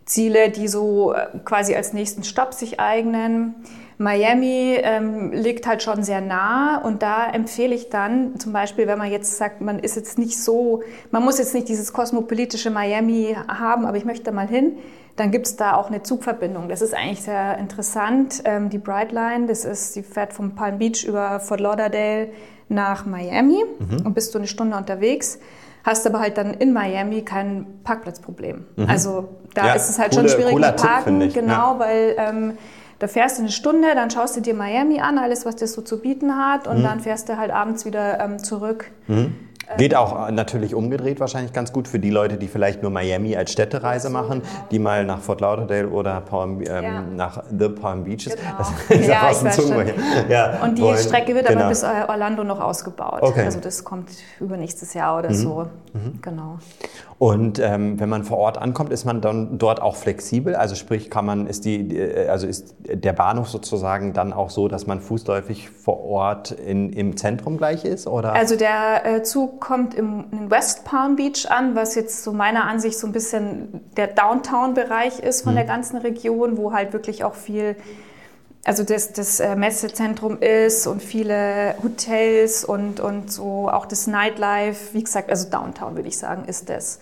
Ziele, 0.06 0.48
die 0.48 0.66
so 0.66 1.12
äh, 1.12 1.26
quasi 1.44 1.74
als 1.74 1.92
nächsten 1.92 2.24
Stopp 2.24 2.54
sich 2.54 2.80
eignen. 2.80 3.54
Miami 3.98 4.76
ähm, 4.80 5.30
liegt 5.32 5.66
halt 5.66 5.82
schon 5.82 6.02
sehr 6.02 6.20
nah 6.20 6.78
und 6.78 7.02
da 7.02 7.30
empfehle 7.30 7.74
ich 7.74 7.90
dann 7.90 8.40
zum 8.40 8.52
Beispiel, 8.52 8.86
wenn 8.86 8.98
man 8.98 9.10
jetzt 9.10 9.36
sagt, 9.36 9.60
man 9.60 9.78
ist 9.78 9.94
jetzt 9.94 10.18
nicht 10.18 10.42
so, 10.42 10.82
man 11.10 11.22
muss 11.22 11.38
jetzt 11.38 11.54
nicht 11.54 11.68
dieses 11.68 11.92
kosmopolitische 11.92 12.70
Miami 12.70 13.36
haben, 13.46 13.86
aber 13.86 13.96
ich 13.96 14.04
möchte 14.04 14.32
mal 14.32 14.48
hin, 14.48 14.78
dann 15.16 15.30
gibt 15.30 15.46
es 15.46 15.56
da 15.56 15.76
auch 15.76 15.88
eine 15.88 16.02
Zugverbindung. 16.02 16.68
Das 16.68 16.82
ist 16.82 16.94
eigentlich 16.94 17.22
sehr 17.22 17.58
interessant. 17.58 18.42
Ähm, 18.44 18.68
die 18.70 18.78
Brightline, 18.78 19.46
das 19.46 19.64
ist, 19.64 19.94
die 19.96 20.02
fährt 20.02 20.32
vom 20.32 20.54
Palm 20.54 20.78
Beach 20.78 21.04
über 21.04 21.38
Fort 21.40 21.60
Lauderdale 21.60 22.28
nach 22.68 23.06
Miami 23.06 23.62
Mhm. 23.78 24.06
und 24.06 24.14
bist 24.14 24.34
du 24.34 24.38
eine 24.38 24.46
Stunde 24.48 24.76
unterwegs. 24.76 25.38
Hast 25.84 26.06
aber 26.06 26.20
halt 26.20 26.38
dann 26.38 26.54
in 26.54 26.72
Miami 26.72 27.22
kein 27.22 27.66
Parkplatzproblem. 27.84 28.64
Also 28.88 29.28
da 29.54 29.62
Mhm. 29.62 29.68
Ja, 29.68 29.74
ist 29.74 29.90
es 29.90 29.98
halt 29.98 30.12
coole- 30.14 30.28
schon 30.28 30.40
schwierig 30.40 30.56
Tipp, 30.56 30.76
Parken, 30.76 31.20
ich. 31.20 31.34
genau, 31.34 31.74
Ja. 31.74 31.78
weil 31.78 32.14
ähm, 32.18 32.52
da 33.00 33.06
fährst 33.06 33.36
du 33.38 33.42
eine 33.42 33.50
Stunde, 33.52 33.88
dann 33.94 34.10
schaust 34.10 34.36
du 34.36 34.40
dir 34.40 34.54
Miami 34.54 35.00
an, 35.00 35.18
alles, 35.18 35.44
was 35.44 35.56
das 35.56 35.74
so 35.74 35.82
zu 35.82 36.00
bieten 36.00 36.36
hat, 36.36 36.66
Mhm. 36.66 36.72
und 36.72 36.82
dann 36.84 37.00
fährst 37.00 37.28
du 37.28 37.36
halt 37.36 37.50
abends 37.52 37.84
wieder 37.84 38.18
ähm, 38.18 38.38
zurück. 38.38 38.90
Geht 39.78 39.94
auch 39.94 40.28
äh, 40.28 40.32
natürlich 40.32 40.74
umgedreht 40.74 41.20
wahrscheinlich 41.20 41.52
ganz 41.52 41.72
gut 41.72 41.88
für 41.88 41.98
die 41.98 42.10
Leute, 42.10 42.36
die 42.36 42.48
vielleicht 42.48 42.82
nur 42.82 42.90
Miami 42.90 43.36
als 43.36 43.52
Städtereise 43.52 44.10
machen, 44.10 44.42
die 44.70 44.78
mal 44.78 45.04
nach 45.04 45.20
Fort 45.20 45.40
Lauderdale 45.40 45.88
oder 45.88 46.20
Palm, 46.20 46.60
ähm, 46.60 46.66
Ja. 46.66 47.00
nach 47.02 47.42
The 47.56 47.68
Palm 47.68 48.04
Beaches. 48.04 48.36
Genau. 48.36 48.58
Das 48.58 48.70
ist 49.00 49.08
Ja, 49.08 49.30
ich 49.30 49.54
schon. 49.54 49.84
Ja, 50.28 50.62
Und 50.62 50.78
die 50.78 50.82
wollen. 50.82 50.98
Strecke 50.98 51.34
wird 51.34 51.46
Genau. 51.46 51.60
aber 51.60 51.68
bis 51.70 51.82
äh, 51.82 51.86
Orlando 52.08 52.44
noch 52.44 52.60
ausgebaut. 52.60 53.22
Okay. 53.22 53.40
Mhm. 53.40 53.46
Also 53.46 53.60
das 53.60 53.82
kommt 53.84 54.08
übernächstes 54.40 54.94
Jahr 54.94 55.18
oder 55.18 55.32
so. 55.34 55.66
Genau. 56.22 56.58
Und 57.18 57.58
ähm, 57.60 58.00
wenn 58.00 58.08
man 58.08 58.24
vor 58.24 58.38
Ort 58.38 58.58
ankommt, 58.58 58.92
ist 58.92 59.04
man 59.04 59.20
dann 59.20 59.56
dort 59.58 59.80
auch 59.80 59.94
flexibel? 59.96 60.56
Also 60.56 60.74
sprich, 60.74 61.10
kann 61.10 61.24
man, 61.24 61.46
ist 61.46 61.64
die, 61.64 61.86
die- 61.88 62.00
also 62.28 62.46
ist 62.46 62.74
der 62.80 63.12
Bahnhof 63.12 63.48
sozusagen 63.48 64.12
dann 64.12 64.32
auch 64.32 64.50
so, 64.50 64.66
dass 64.68 64.86
man 64.86 65.00
fußläufig 65.00 65.70
vor 65.70 66.02
Ort 66.04 66.50
in, 66.50 66.92
im 66.92 67.16
Zentrum 67.16 67.56
gleich 67.56 67.84
ist? 67.84 68.06
Oder? 68.08 68.32
Also 68.32 68.56
der 68.56 69.06
äh, 69.06 69.22
Zug 69.22 69.60
kommt 69.60 69.94
im, 69.94 70.24
in 70.32 70.50
West 70.50 70.84
Palm 70.84 71.16
Beach 71.16 71.46
an, 71.50 71.76
was 71.76 71.94
jetzt 71.94 72.24
so 72.24 72.32
meiner 72.32 72.64
Ansicht 72.66 72.98
so 72.98 73.06
ein 73.06 73.12
bisschen 73.12 73.80
der 73.96 74.08
Downtown-Bereich 74.08 75.20
ist 75.20 75.42
von 75.42 75.54
der 75.54 75.64
ganzen 75.64 75.98
Region, 75.98 76.56
wo 76.56 76.72
halt 76.72 76.92
wirklich 76.92 77.22
auch 77.24 77.34
viel, 77.34 77.76
also 78.64 78.82
das, 78.82 79.12
das 79.12 79.40
äh, 79.40 79.56
Messezentrum 79.56 80.38
ist 80.40 80.86
und 80.86 81.02
viele 81.02 81.74
Hotels 81.82 82.64
und, 82.64 82.98
und 83.00 83.30
so 83.30 83.68
auch 83.70 83.86
das 83.86 84.06
Nightlife. 84.06 84.94
Wie 84.94 85.04
gesagt, 85.04 85.30
also 85.30 85.48
Downtown 85.50 85.96
würde 85.96 86.08
ich 86.08 86.18
sagen, 86.18 86.44
ist 86.46 86.68
das. 86.68 86.98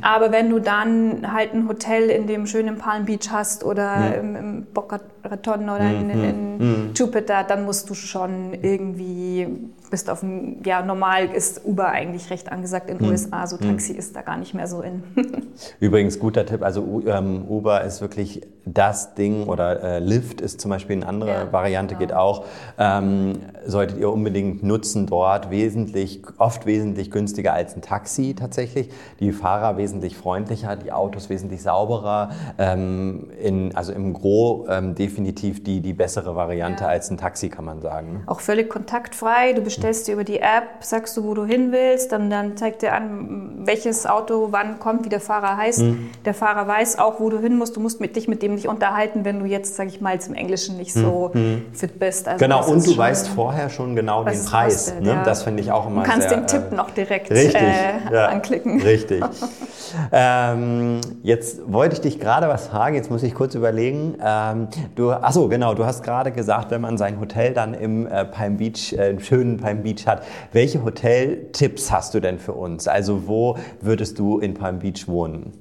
Aber 0.00 0.32
wenn 0.32 0.48
du 0.48 0.60
dann 0.60 1.32
halt 1.32 1.52
ein 1.52 1.68
Hotel 1.68 2.08
in 2.08 2.26
dem 2.26 2.46
schönen 2.46 2.78
Palm 2.78 3.04
Beach 3.04 3.30
hast 3.30 3.64
oder 3.64 4.16
im, 4.16 4.36
im 4.36 4.64
Boca 4.72 5.00
Raton 5.24 5.62
oder 5.64 5.90
in, 5.90 6.10
in, 6.10 6.60
in 6.60 6.90
Jupiter, 6.94 7.44
dann 7.44 7.64
musst 7.64 7.88
du 7.88 7.94
schon 7.94 8.52
irgendwie, 8.60 9.46
bist 9.90 10.10
auf 10.10 10.20
dem, 10.20 10.62
ja 10.64 10.82
normal 10.82 11.26
ist 11.26 11.64
Uber 11.64 11.88
eigentlich 11.88 12.30
recht 12.30 12.52
angesagt 12.52 12.90
in 12.90 12.98
den 12.98 13.08
USA, 13.08 13.46
so 13.46 13.56
Taxi 13.56 13.92
ist 13.92 14.14
da 14.14 14.22
gar 14.22 14.36
nicht 14.36 14.54
mehr 14.54 14.66
so 14.66 14.82
in. 14.82 15.02
Übrigens, 15.80 16.18
guter 16.18 16.44
Tipp, 16.44 16.62
also 16.62 17.02
ähm, 17.06 17.46
Uber 17.48 17.82
ist 17.82 18.00
wirklich 18.00 18.42
das 18.66 19.14
Ding 19.14 19.46
oder 19.46 19.82
äh, 19.82 19.98
Lyft 19.98 20.40
ist 20.40 20.60
zum 20.60 20.70
Beispiel 20.70 20.96
eine 20.96 21.06
andere 21.06 21.30
Ja, 21.30 21.52
Variante, 21.52 21.94
genau. 21.94 22.06
geht 22.06 22.14
auch. 22.14 22.44
Ähm, 22.78 23.40
solltet 23.66 23.98
ihr 23.98 24.10
unbedingt 24.10 24.62
nutzen 24.62 25.06
dort, 25.06 25.50
wesentlich, 25.50 26.22
oft 26.38 26.64
wesentlich 26.66 27.10
günstiger 27.10 27.52
als 27.52 27.76
ein 27.76 27.82
Taxi 27.82 28.34
tatsächlich. 28.34 28.90
Die 29.20 29.32
Fahrer 29.32 29.76
wesentlich 29.76 30.16
freundlicher, 30.16 30.76
die 30.76 30.92
Autos 30.92 31.28
wesentlich 31.28 31.62
sauberer. 31.62 32.30
Ähm, 32.58 33.30
in, 33.42 33.74
also 33.74 33.92
im 33.92 34.12
Gro 34.12 34.66
ähm, 34.70 34.94
definitiv 34.94 35.13
die, 35.18 35.80
die 35.80 35.92
bessere 35.92 36.34
Variante 36.36 36.84
Ja. 36.84 36.90
als 36.90 37.10
ein 37.10 37.16
Taxi, 37.18 37.48
kann 37.48 37.64
man 37.64 37.80
sagen. 37.80 38.22
Auch 38.26 38.40
völlig 38.40 38.68
kontaktfrei. 38.68 39.52
Du 39.52 39.62
bestellst 39.62 40.08
dir 40.08 40.12
über 40.14 40.24
die 40.24 40.40
App, 40.40 40.64
sagst 40.80 41.16
du, 41.16 41.24
wo 41.24 41.34
du 41.34 41.44
hin 41.44 41.72
willst, 41.72 42.12
dann, 42.12 42.30
dann 42.30 42.56
zeigt 42.56 42.82
dir 42.82 42.92
an, 42.92 43.62
welches 43.64 44.06
Auto 44.06 44.48
wann 44.50 44.78
kommt, 44.78 45.04
wie 45.04 45.08
der 45.08 45.20
Fahrer 45.20 45.56
heißt. 45.56 45.80
Mhm. 45.80 46.10
Der 46.24 46.34
Fahrer 46.34 46.66
weiß 46.66 46.98
auch, 46.98 47.20
wo 47.20 47.30
du 47.30 47.38
hin 47.38 47.56
musst. 47.56 47.76
Du 47.76 47.80
musst 47.80 48.00
mit 48.00 48.16
dich 48.16 48.28
mit 48.28 48.42
dem 48.42 48.54
nicht 48.54 48.68
unterhalten, 48.68 49.24
wenn 49.24 49.38
du 49.40 49.46
jetzt, 49.46 49.76
sag 49.76 49.88
ich 49.88 50.00
mal, 50.00 50.18
im 50.26 50.34
Englischen 50.34 50.76
nicht 50.76 50.92
so 50.92 51.30
fit 51.72 51.98
bist. 51.98 52.28
Also 52.28 52.36
Mhm. 52.44 52.48
Genau, 52.50 52.66
und 52.66 52.84
du 52.84 52.90
schon- 52.90 52.98
weißt 52.98 53.28
vorher 53.28 53.68
schon 53.70 53.94
genau 53.96 54.24
den 54.24 54.44
Preis. 54.44 54.86
kostet, 54.86 55.02
ne? 55.02 55.10
ja. 55.10 55.22
Das 55.24 55.42
finde 55.42 55.62
ich 55.62 55.70
auch 55.72 55.86
immer 55.86 56.02
Du 56.02 56.10
kannst 56.10 56.28
sehr, 56.28 56.38
den 56.38 56.46
Tipp 56.46 56.62
äh, 56.70 56.74
noch 56.74 56.90
direkt 56.90 57.30
Richtig, 57.30 57.54
äh, 57.56 58.12
ja, 58.12 58.26
anklicken. 58.26 58.80
Richtig. 58.82 59.22
ähm, 60.12 61.00
jetzt 61.22 61.60
wollte 61.70 61.94
ich 61.94 62.00
dich 62.00 62.20
gerade 62.20 62.48
was 62.48 62.68
fragen, 62.68 62.94
jetzt 62.94 63.10
muss 63.10 63.22
ich 63.22 63.34
kurz 63.34 63.54
überlegen. 63.54 64.14
Ähm, 64.24 64.68
du, 64.96 65.03
achso, 65.10 65.48
genau, 65.48 65.74
du 65.74 65.84
hast 65.84 66.02
gerade 66.02 66.32
gesagt, 66.32 66.70
wenn 66.70 66.80
man 66.80 66.98
sein 66.98 67.20
Hotel 67.20 67.52
dann 67.52 67.74
im 67.74 68.06
äh, 68.06 68.24
Palm 68.24 68.56
Beach, 68.56 68.92
äh, 68.92 69.10
im 69.10 69.20
schönen 69.20 69.58
Palm 69.58 69.82
Beach 69.82 70.06
hat, 70.06 70.22
welche 70.52 70.84
Hoteltipps 70.84 71.90
hast 71.90 72.14
du 72.14 72.20
denn 72.20 72.38
für 72.38 72.52
uns? 72.52 72.88
Also 72.88 73.26
wo 73.26 73.56
würdest 73.80 74.18
du 74.18 74.38
in 74.38 74.54
Palm 74.54 74.78
Beach 74.78 75.08
wohnen? 75.08 75.52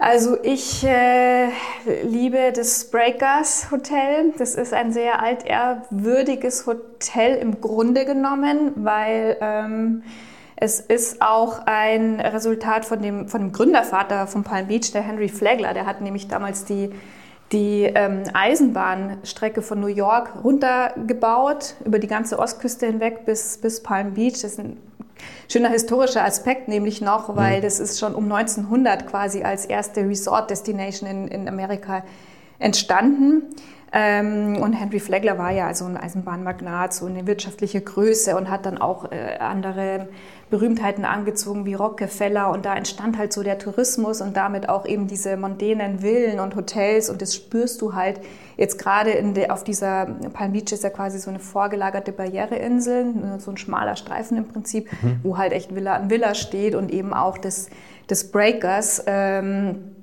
Also 0.00 0.36
ich 0.44 0.84
äh, 0.84 1.48
liebe 2.04 2.52
das 2.54 2.88
Breakers 2.88 3.72
Hotel. 3.72 4.32
Das 4.38 4.54
ist 4.54 4.72
ein 4.72 4.92
sehr 4.92 5.20
altehrwürdiges 5.20 6.66
Hotel 6.66 7.36
im 7.36 7.60
Grunde 7.60 8.04
genommen, 8.04 8.72
weil 8.76 9.36
ähm, 9.40 10.04
es 10.54 10.78
ist 10.78 11.20
auch 11.20 11.66
ein 11.66 12.20
Resultat 12.20 12.84
von 12.84 13.02
dem, 13.02 13.28
von 13.28 13.40
dem 13.40 13.52
Gründervater 13.52 14.28
von 14.28 14.44
Palm 14.44 14.68
Beach, 14.68 14.92
der 14.92 15.02
Henry 15.02 15.28
Flagler. 15.28 15.74
Der 15.74 15.86
hat 15.86 16.00
nämlich 16.00 16.28
damals 16.28 16.64
die, 16.64 16.90
die 17.52 17.84
ähm, 17.84 18.24
Eisenbahnstrecke 18.32 19.62
von 19.62 19.80
New 19.80 19.86
York 19.86 20.44
runtergebaut, 20.44 21.74
über 21.84 21.98
die 21.98 22.06
ganze 22.06 22.38
Ostküste 22.38 22.86
hinweg 22.86 23.24
bis, 23.24 23.58
bis 23.58 23.82
Palm 23.82 24.14
Beach. 24.14 24.34
Das 24.42 24.52
ist 24.52 24.60
ein 24.60 24.76
schöner 25.48 25.70
historischer 25.70 26.24
Aspekt 26.24 26.68
nämlich 26.68 27.00
noch, 27.00 27.36
weil 27.36 27.58
mhm. 27.58 27.62
das 27.62 27.80
ist 27.80 27.98
schon 27.98 28.14
um 28.14 28.30
1900 28.30 29.06
quasi 29.06 29.42
als 29.42 29.64
erste 29.64 30.02
Resort-Destination 30.02 31.08
in, 31.08 31.28
in 31.28 31.48
Amerika 31.48 32.04
entstanden. 32.58 33.42
Ähm, 33.90 34.60
und 34.60 34.74
Henry 34.74 35.00
Flagler 35.00 35.38
war 35.38 35.50
ja 35.50 35.66
also 35.66 35.86
ein 35.86 35.96
Eisenbahnmagnat, 35.96 36.92
so 36.92 37.06
eine 37.06 37.26
wirtschaftliche 37.26 37.80
Größe 37.80 38.36
und 38.36 38.50
hat 38.50 38.66
dann 38.66 38.76
auch 38.76 39.10
äh, 39.10 39.38
andere 39.38 40.08
Berühmtheiten 40.50 41.04
angezogen 41.04 41.66
wie 41.66 41.74
Rockefeller 41.74 42.50
und 42.50 42.64
da 42.64 42.74
entstand 42.74 43.18
halt 43.18 43.32
so 43.32 43.42
der 43.42 43.58
Tourismus 43.58 44.20
und 44.20 44.36
damit 44.36 44.68
auch 44.68 44.86
eben 44.86 45.06
diese 45.06 45.36
mondänen 45.36 46.00
Villen 46.00 46.40
und 46.40 46.56
Hotels 46.56 47.10
und 47.10 47.20
das 47.20 47.34
spürst 47.34 47.82
du 47.82 47.94
halt 47.94 48.20
jetzt 48.56 48.78
gerade 48.78 49.10
in 49.10 49.34
de, 49.34 49.50
auf 49.50 49.62
dieser 49.62 50.06
Palm 50.32 50.52
Beach 50.52 50.72
ist 50.72 50.84
ja 50.84 50.90
quasi 50.90 51.18
so 51.18 51.30
eine 51.30 51.38
vorgelagerte 51.38 52.12
Barriereinsel, 52.12 53.38
so 53.38 53.50
ein 53.50 53.56
schmaler 53.56 53.96
Streifen 53.96 54.36
im 54.38 54.48
Prinzip, 54.48 54.90
mhm. 55.02 55.20
wo 55.22 55.38
halt 55.38 55.52
echt 55.52 55.74
Villa 55.74 55.94
an 55.94 56.10
Villa 56.10 56.34
steht 56.34 56.74
und 56.74 56.90
eben 56.90 57.12
auch 57.12 57.38
des, 57.38 57.68
des 58.08 58.30
Breakers. 58.30 59.04
Ähm, 59.06 59.94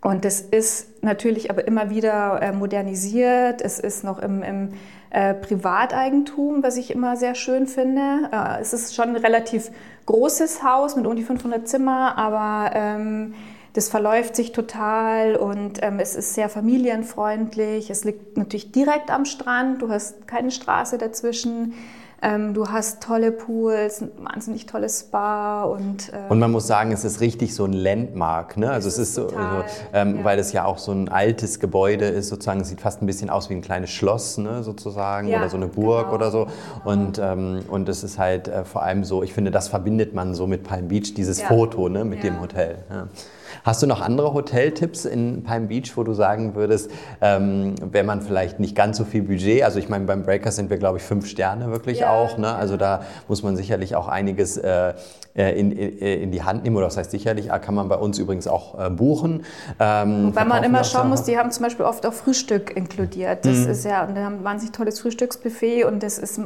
und 0.00 0.24
das 0.24 0.40
ist 0.40 1.02
natürlich 1.02 1.50
aber 1.50 1.66
immer 1.66 1.90
wieder 1.90 2.40
äh, 2.40 2.52
modernisiert. 2.52 3.60
Es 3.60 3.80
ist 3.80 4.04
noch 4.04 4.20
im, 4.20 4.42
im 4.42 4.68
äh, 5.10 5.34
Privateigentum, 5.34 6.62
was 6.62 6.76
ich 6.76 6.90
immer 6.90 7.16
sehr 7.16 7.34
schön 7.34 7.66
finde. 7.66 8.30
Äh, 8.32 8.60
es 8.60 8.72
ist 8.72 8.94
schon 8.94 9.10
ein 9.10 9.16
relativ 9.16 9.70
großes 10.06 10.62
Haus 10.62 10.96
mit 10.96 11.06
um 11.06 11.16
die 11.16 11.22
500 11.22 11.66
Zimmer, 11.68 12.16
aber 12.18 12.74
ähm, 12.74 13.34
das 13.74 13.88
verläuft 13.88 14.34
sich 14.34 14.52
total 14.52 15.36
und 15.36 15.82
ähm, 15.82 16.00
es 16.00 16.14
ist 16.14 16.34
sehr 16.34 16.48
familienfreundlich. 16.48 17.90
Es 17.90 18.04
liegt 18.04 18.36
natürlich 18.36 18.72
direkt 18.72 19.10
am 19.10 19.24
Strand, 19.24 19.82
du 19.82 19.90
hast 19.90 20.26
keine 20.26 20.50
Straße 20.50 20.98
dazwischen. 20.98 21.74
Ähm, 22.20 22.52
du 22.52 22.66
hast 22.66 23.00
tolle 23.00 23.30
Pools, 23.30 24.00
ein 24.00 24.10
wahnsinnig 24.18 24.66
tolles 24.66 25.00
Spa 25.00 25.62
und. 25.62 26.12
Äh 26.12 26.28
und 26.28 26.40
man 26.40 26.50
muss 26.50 26.66
sagen, 26.66 26.90
es 26.90 27.04
ist 27.04 27.20
richtig 27.20 27.54
so 27.54 27.64
ein 27.64 27.72
Landmark, 27.72 28.56
ne? 28.56 28.72
Also 28.72 28.88
es 28.88 28.98
ist 28.98 29.14
so, 29.14 29.24
total, 29.24 29.64
so 29.68 29.74
ähm, 29.92 30.18
ja. 30.18 30.24
weil 30.24 30.38
es 30.40 30.52
ja 30.52 30.64
auch 30.64 30.78
so 30.78 30.90
ein 30.90 31.08
altes 31.08 31.60
Gebäude 31.60 32.06
ist, 32.06 32.28
sozusagen, 32.28 32.60
es 32.60 32.70
sieht 32.70 32.80
fast 32.80 33.02
ein 33.02 33.06
bisschen 33.06 33.30
aus 33.30 33.50
wie 33.50 33.54
ein 33.54 33.60
kleines 33.60 33.90
Schloss, 33.90 34.36
ne? 34.36 34.64
Sozusagen, 34.64 35.28
ja, 35.28 35.38
oder 35.38 35.48
so 35.48 35.56
eine 35.56 35.68
Burg 35.68 36.06
genau. 36.06 36.14
oder 36.16 36.30
so. 36.32 36.48
Und, 36.84 37.18
ähm, 37.18 37.60
und 37.68 37.88
es 37.88 38.02
ist 38.02 38.18
halt 38.18 38.48
äh, 38.48 38.64
vor 38.64 38.82
allem 38.82 39.04
so, 39.04 39.22
ich 39.22 39.32
finde, 39.32 39.52
das 39.52 39.68
verbindet 39.68 40.12
man 40.12 40.34
so 40.34 40.48
mit 40.48 40.64
Palm 40.64 40.88
Beach, 40.88 41.14
dieses 41.14 41.40
ja. 41.40 41.46
Foto, 41.46 41.88
ne? 41.88 42.04
Mit 42.04 42.24
dem 42.24 42.40
Hotel. 42.40 42.78
Hast 43.64 43.82
du 43.82 43.86
noch 43.86 44.00
andere 44.00 44.34
Hoteltipps 44.34 45.04
in 45.04 45.42
Palm 45.42 45.68
Beach, 45.68 45.96
wo 45.96 46.02
du 46.02 46.14
sagen 46.14 46.54
würdest, 46.54 46.90
ähm, 47.20 47.74
wenn 47.80 48.06
man 48.06 48.22
vielleicht 48.22 48.60
nicht 48.60 48.74
ganz 48.74 48.96
so 48.96 49.04
viel 49.04 49.22
Budget, 49.22 49.62
also 49.62 49.78
ich 49.78 49.88
meine, 49.88 50.04
beim 50.04 50.22
Breakers 50.22 50.56
sind 50.56 50.70
wir, 50.70 50.78
glaube 50.78 50.98
ich, 50.98 51.04
fünf 51.04 51.26
Sterne 51.26 51.70
wirklich 51.70 52.00
ja. 52.00 52.10
auch, 52.10 52.38
ne? 52.38 52.54
also 52.54 52.76
da 52.76 53.02
muss 53.28 53.42
man 53.42 53.56
sicherlich 53.56 53.96
auch 53.96 54.08
einiges 54.08 54.56
äh, 54.56 54.94
äh 55.34 55.58
in, 55.58 55.72
in, 55.72 55.98
äh, 56.00 56.14
in, 56.16 56.30
die 56.30 56.42
Hand 56.42 56.64
nehmen, 56.64 56.76
oder 56.76 56.86
das 56.86 56.96
heißt 56.96 57.10
sicherlich, 57.10 57.48
kann 57.48 57.74
man 57.74 57.88
bei 57.88 57.96
uns 57.96 58.18
übrigens 58.18 58.46
auch 58.46 58.78
äh, 58.78 58.90
buchen. 58.90 59.44
Ähm, 59.78 60.34
Weil 60.34 60.46
man 60.46 60.64
immer 60.64 60.84
schauen 60.84 61.08
muss, 61.08 61.24
die 61.24 61.38
haben 61.38 61.50
zum 61.50 61.64
Beispiel 61.64 61.84
oft 61.84 62.06
auch 62.06 62.12
Frühstück 62.12 62.76
inkludiert. 62.76 63.44
Das 63.44 63.58
mhm. 63.58 63.70
ist 63.70 63.84
ja, 63.84 64.04
und 64.04 64.14
die 64.14 64.20
haben 64.20 64.36
ein 64.36 64.44
wahnsinnig 64.44 64.74
tolles 64.74 65.00
Frühstücksbuffet 65.00 65.84
und 65.84 66.02
das 66.02 66.18
ist 66.18 66.40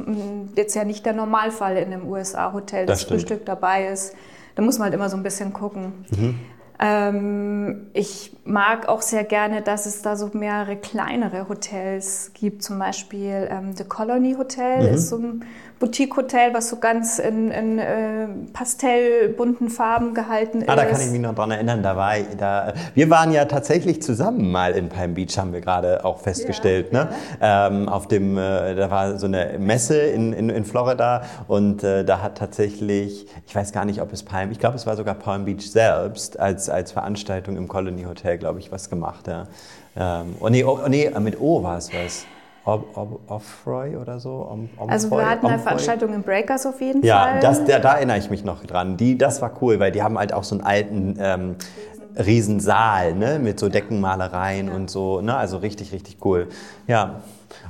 jetzt 0.55 0.75
ja 0.75 0.83
nicht 0.83 1.05
der 1.05 1.13
Normalfall 1.13 1.77
in 1.77 1.93
einem 1.93 2.07
USA-Hotel, 2.07 2.85
dass 2.85 3.01
das 3.01 3.09
Frühstück 3.09 3.45
dabei 3.45 3.87
ist. 3.87 4.13
Da 4.55 4.61
muss 4.61 4.77
man 4.77 4.85
halt 4.85 4.93
immer 4.93 5.09
so 5.09 5.17
ein 5.17 5.23
bisschen 5.23 5.53
gucken. 5.53 6.05
Mhm. 6.11 6.39
Ähm, 6.83 7.87
ich 7.93 8.35
mag 8.43 8.89
auch 8.89 9.01
sehr 9.01 9.23
gerne, 9.23 9.61
dass 9.61 9.85
es 9.85 10.01
da 10.01 10.17
so 10.17 10.31
mehrere 10.33 10.75
kleinere 10.75 11.47
Hotels 11.47 12.31
gibt. 12.33 12.61
Zum 12.61 12.77
Beispiel 12.77 13.47
ähm, 13.49 13.73
The 13.73 13.85
Colony 13.85 14.35
Hotel 14.37 14.89
mhm. 14.89 14.95
ist 14.95 15.07
so 15.07 15.17
ein 15.17 15.45
Boutique-Hotel, 15.83 16.53
was 16.53 16.69
so 16.69 16.77
ganz 16.77 17.19
in, 17.19 17.51
in 17.51 17.77
äh, 17.77 18.27
pastellbunten 18.53 19.69
Farben 19.69 20.13
gehalten 20.13 20.61
ist. 20.61 20.69
Ah, 20.69 20.77
da 20.77 20.85
kann 20.85 21.01
ich 21.01 21.09
mich 21.09 21.19
noch 21.19 21.35
dran 21.35 21.51
erinnern. 21.51 21.83
Da 21.83 21.97
war, 21.97 22.13
da, 22.37 22.73
wir 22.95 23.09
waren 23.09 23.33
ja 23.33 23.43
tatsächlich 23.43 24.01
zusammen 24.01 24.49
mal 24.49 24.73
in 24.73 24.87
Palm 24.87 25.13
Beach, 25.13 25.37
haben 25.37 25.51
wir 25.51 25.59
gerade 25.59 26.05
auch 26.05 26.19
festgestellt. 26.19 26.93
Ja, 26.93 27.03
ne? 27.03 27.09
Ja. 27.41 27.67
Ähm, 27.67 27.89
auf 27.89 28.07
dem, 28.07 28.37
äh, 28.37 28.75
da 28.75 28.89
war 28.89 29.19
so 29.19 29.25
eine 29.25 29.57
Messe 29.59 29.97
in, 29.97 30.31
in, 30.31 30.49
in 30.49 30.63
Florida 30.63 31.23
und 31.49 31.83
äh, 31.83 32.05
da 32.05 32.21
hat 32.21 32.37
tatsächlich, 32.37 33.27
ich 33.45 33.53
weiß 33.53 33.73
gar 33.73 33.83
nicht, 33.83 34.01
ob 34.01 34.13
es 34.13 34.23
Palm, 34.23 34.51
ich 34.51 34.59
glaube, 34.59 34.77
es 34.77 34.87
war 34.87 34.95
sogar 34.95 35.15
Palm 35.15 35.43
Beach 35.43 35.69
selbst 35.69 36.39
als, 36.39 36.69
als 36.73 36.91
Veranstaltung 36.91 37.57
im 37.57 37.67
Colony 37.67 38.03
Hotel, 38.03 38.37
glaube 38.37 38.59
ich, 38.59 38.71
was 38.71 38.89
gemacht. 38.89 39.27
Ja. 39.27 39.47
Ähm, 39.95 40.35
oh, 40.39 40.49
nee, 40.49 40.63
oh, 40.63 40.79
nee, 40.87 41.09
mit 41.19 41.39
O 41.39 41.63
war 41.63 41.77
es 41.77 41.91
was. 41.93 42.25
Offroy 42.65 43.97
oder 43.97 44.19
so? 44.21 44.47
Om, 44.49 44.69
Om 44.77 44.89
also 44.89 45.11
wir 45.11 45.29
hatten 45.29 45.45
eine 45.45 45.59
Veranstaltung 45.59 46.13
im 46.13 46.23
Breakers 46.23 46.65
auf 46.65 46.79
jeden 46.79 47.03
ja, 47.03 47.19
Fall. 47.19 47.43
Ja, 47.43 47.53
da, 47.53 47.79
da, 47.79 47.93
erinnere 47.95 48.17
ich 48.17 48.29
mich 48.29 48.45
noch 48.45 48.63
dran. 48.63 48.95
Die, 48.95 49.17
das 49.17 49.41
war 49.41 49.51
cool, 49.61 49.79
weil 49.79 49.91
die 49.91 50.01
haben 50.01 50.17
halt 50.17 50.33
auch 50.33 50.45
so 50.45 50.55
einen 50.55 50.63
alten 50.63 51.17
ähm, 51.19 51.55
Riesensaal 52.17 53.15
ne? 53.15 53.39
mit 53.39 53.59
so 53.59 53.67
Deckenmalereien 53.67 54.67
ja. 54.67 54.73
und 54.73 54.89
so. 54.89 55.19
Ne? 55.19 55.35
Also 55.35 55.57
richtig, 55.57 55.91
richtig 55.91 56.17
cool. 56.23 56.47
Ja. 56.87 57.21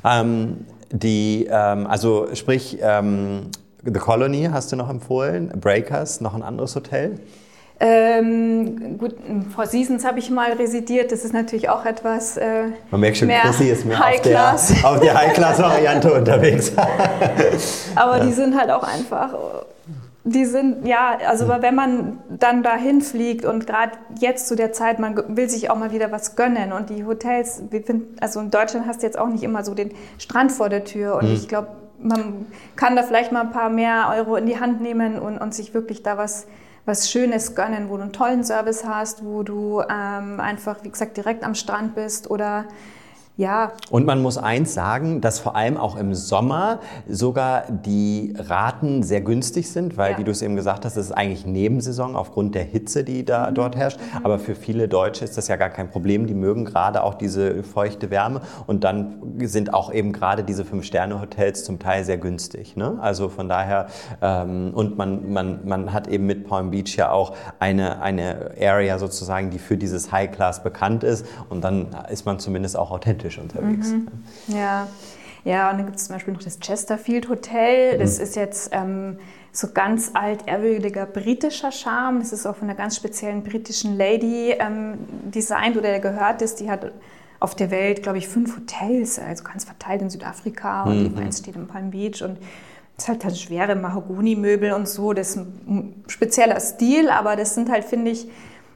Ähm, 0.05 0.65
die, 0.91 1.47
ähm, 1.49 1.87
also 1.87 2.27
sprich, 2.35 2.77
ähm, 2.81 3.49
The 3.83 3.99
Colony 3.99 4.47
hast 4.51 4.71
du 4.71 4.75
noch 4.75 4.89
empfohlen, 4.89 5.49
Breakers, 5.59 6.21
noch 6.21 6.35
ein 6.35 6.43
anderes 6.43 6.75
Hotel? 6.75 7.19
Ähm, 7.79 8.97
gut, 8.97 9.15
Four 9.53 9.65
Seasons 9.65 10.05
habe 10.05 10.19
ich 10.19 10.29
mal 10.29 10.53
residiert. 10.53 11.11
Das 11.11 11.25
ist 11.25 11.33
natürlich 11.33 11.69
auch 11.69 11.85
etwas. 11.85 12.37
Äh, 12.37 12.65
Man 12.91 13.01
merkt 13.01 13.17
schon, 13.17 13.29
Chrissy 13.29 13.69
ist 13.69 13.85
mehr 13.85 13.99
auf 13.99 14.21
der, 14.21 14.53
auf 14.83 14.99
der 14.99 15.13
High-Class-Variante 15.13 16.13
unterwegs. 16.17 16.71
Aber 17.95 18.19
die 18.19 18.31
sind 18.31 18.57
halt 18.57 18.69
auch 18.69 18.83
einfach. 18.83 19.33
Die 20.25 20.45
sind, 20.45 20.87
ja, 20.87 21.17
also 21.27 21.49
wenn 21.49 21.75
man 21.75 22.19
dann 22.29 22.63
dahin 22.63 23.01
fliegt 23.01 23.43
und 23.43 23.67
gerade 23.67 23.91
jetzt 24.17 24.47
zu 24.47 24.55
der 24.55 24.71
Zeit, 24.71 24.97
man 24.97 25.35
will 25.35 25.49
sich 25.49 25.69
auch 25.69 25.75
mal 25.75 25.91
wieder 25.91 26.13
was 26.13 26.37
gönnen 26.37 26.71
und 26.71 26.89
die 26.89 27.03
Hotels, 27.03 27.63
wir 27.71 27.83
finden, 27.83 28.15
also 28.21 28.39
in 28.39 28.49
Deutschland 28.49 28.87
hast 28.87 29.01
du 29.01 29.05
jetzt 29.05 29.19
auch 29.19 29.27
nicht 29.27 29.43
immer 29.43 29.65
so 29.65 29.73
den 29.73 29.91
Strand 30.19 30.53
vor 30.53 30.69
der 30.69 30.85
Tür 30.85 31.15
und 31.15 31.27
mhm. 31.27 31.33
ich 31.33 31.49
glaube, 31.49 31.67
man 31.99 32.45
kann 32.77 32.95
da 32.95 33.03
vielleicht 33.03 33.33
mal 33.33 33.41
ein 33.41 33.51
paar 33.51 33.69
mehr 33.69 34.13
Euro 34.15 34.37
in 34.37 34.45
die 34.45 34.61
Hand 34.61 34.81
nehmen 34.81 35.19
und, 35.19 35.39
und 35.39 35.53
sich 35.53 35.73
wirklich 35.73 36.03
da 36.03 36.17
was 36.17 36.47
was 36.85 37.09
Schönes 37.09 37.55
gönnen, 37.55 37.89
wo 37.89 37.95
du 37.95 38.03
einen 38.03 38.13
tollen 38.13 38.43
Service 38.43 38.85
hast, 38.85 39.23
wo 39.23 39.43
du 39.43 39.81
ähm, 39.81 40.39
einfach, 40.39 40.83
wie 40.83 40.89
gesagt, 40.89 41.17
direkt 41.17 41.43
am 41.43 41.55
Strand 41.55 41.95
bist 41.95 42.29
oder 42.29 42.65
ja. 43.35 43.71
Und 43.89 44.05
man 44.05 44.21
muss 44.21 44.37
eins 44.37 44.75
sagen, 44.75 45.19
dass 45.19 45.39
vor 45.39 45.55
allem 45.55 45.75
auch 45.75 45.95
im 45.95 46.13
Sommer 46.13 46.79
sogar 47.09 47.63
die 47.71 48.31
Raten 48.37 49.01
sehr 49.01 49.21
günstig 49.21 49.71
sind, 49.71 49.97
weil, 49.97 50.11
ja. 50.11 50.17
wie 50.19 50.23
du 50.23 50.29
es 50.29 50.43
eben 50.43 50.55
gesagt 50.55 50.85
hast, 50.85 50.97
es 50.97 51.07
ist 51.07 51.11
eigentlich 51.13 51.43
Nebensaison 51.43 52.15
aufgrund 52.15 52.53
der 52.53 52.63
Hitze, 52.63 53.03
die 53.03 53.25
da 53.25 53.49
mhm. 53.49 53.55
dort 53.55 53.75
herrscht. 53.75 53.99
Mhm. 53.99 54.23
Aber 54.23 54.37
für 54.37 54.53
viele 54.53 54.87
Deutsche 54.87 55.25
ist 55.25 55.35
das 55.35 55.47
ja 55.47 55.55
gar 55.55 55.71
kein 55.71 55.89
Problem. 55.89 56.27
Die 56.27 56.35
mögen 56.35 56.63
gerade 56.63 57.01
auch 57.01 57.15
diese 57.15 57.63
feuchte 57.63 58.11
Wärme. 58.11 58.41
Und 58.67 58.83
dann 58.83 59.15
sind 59.39 59.73
auch 59.73 59.91
eben 59.91 60.13
gerade 60.13 60.43
diese 60.43 60.63
Fünf-Sterne-Hotels 60.63 61.63
zum 61.63 61.79
Teil 61.79 62.03
sehr 62.03 62.19
günstig. 62.19 62.75
Ne? 62.75 62.99
Also 63.01 63.29
von 63.29 63.49
daher, 63.49 63.87
ähm, 64.21 64.71
und 64.75 64.95
man, 64.99 65.33
man, 65.33 65.67
man 65.67 65.91
hat 65.91 66.07
eben 66.07 66.27
mit 66.27 66.47
Palm 66.47 66.69
Beach 66.69 66.95
ja 66.97 67.09
auch 67.09 67.35
eine, 67.57 67.99
eine 67.99 68.51
Area 68.61 68.99
sozusagen, 68.99 69.49
die 69.49 69.57
für 69.57 69.77
dieses 69.77 70.11
High 70.11 70.29
Class 70.29 70.61
bekannt 70.61 71.03
ist. 71.03 71.25
Und 71.49 71.63
dann 71.63 71.87
ist 72.11 72.27
man 72.27 72.37
zumindest 72.37 72.77
auch 72.77 72.91
authentisch 72.91 73.22
authentisch 73.23 73.37
unterwegs. 73.37 73.89
Mhm. 73.89 74.07
Ja. 74.47 74.87
ja, 75.43 75.71
und 75.71 75.77
dann 75.77 75.85
gibt 75.85 75.97
es 75.97 76.05
zum 76.05 76.15
Beispiel 76.15 76.33
noch 76.33 76.43
das 76.43 76.59
Chesterfield 76.59 77.29
Hotel. 77.29 77.97
Das 77.97 78.17
mhm. 78.17 78.23
ist 78.23 78.35
jetzt 78.35 78.69
ähm, 78.73 79.17
so 79.51 79.67
ganz 79.73 80.11
alt, 80.13 80.47
ehrwürdiger 80.47 81.05
britischer 81.05 81.71
Charme. 81.71 82.19
Das 82.19 82.33
ist 82.33 82.45
auch 82.45 82.55
von 82.55 82.69
einer 82.69 82.77
ganz 82.77 82.95
speziellen 82.95 83.43
britischen 83.43 83.97
Lady 83.97 84.55
ähm, 84.57 84.97
designt 85.33 85.77
oder 85.77 85.99
gehört 85.99 86.41
ist. 86.41 86.59
Die 86.59 86.69
hat 86.69 86.91
auf 87.39 87.55
der 87.55 87.71
Welt, 87.71 88.03
glaube 88.03 88.17
ich, 88.17 88.27
fünf 88.27 88.55
Hotels, 88.55 89.19
also 89.19 89.43
ganz 89.43 89.65
verteilt 89.65 90.01
in 90.01 90.09
Südafrika 90.09 90.83
und 90.83 91.13
mhm. 91.13 91.17
eins 91.17 91.39
steht 91.39 91.55
in 91.57 91.67
Palm 91.67 91.91
Beach 91.91 92.23
und 92.23 92.37
es 92.95 93.03
ist 93.03 93.09
halt 93.09 93.23
dann 93.25 93.35
schwere 93.35 93.75
Mahagoni-Möbel 93.75 94.71
und 94.71 94.87
so. 94.87 95.13
Das 95.13 95.31
ist 95.31 95.37
ein 95.37 96.03
spezieller 96.07 96.59
Stil, 96.59 97.09
aber 97.09 97.35
das 97.35 97.55
sind 97.55 97.69
halt, 97.69 97.83
finde 97.83 98.11
ich, 98.11 98.27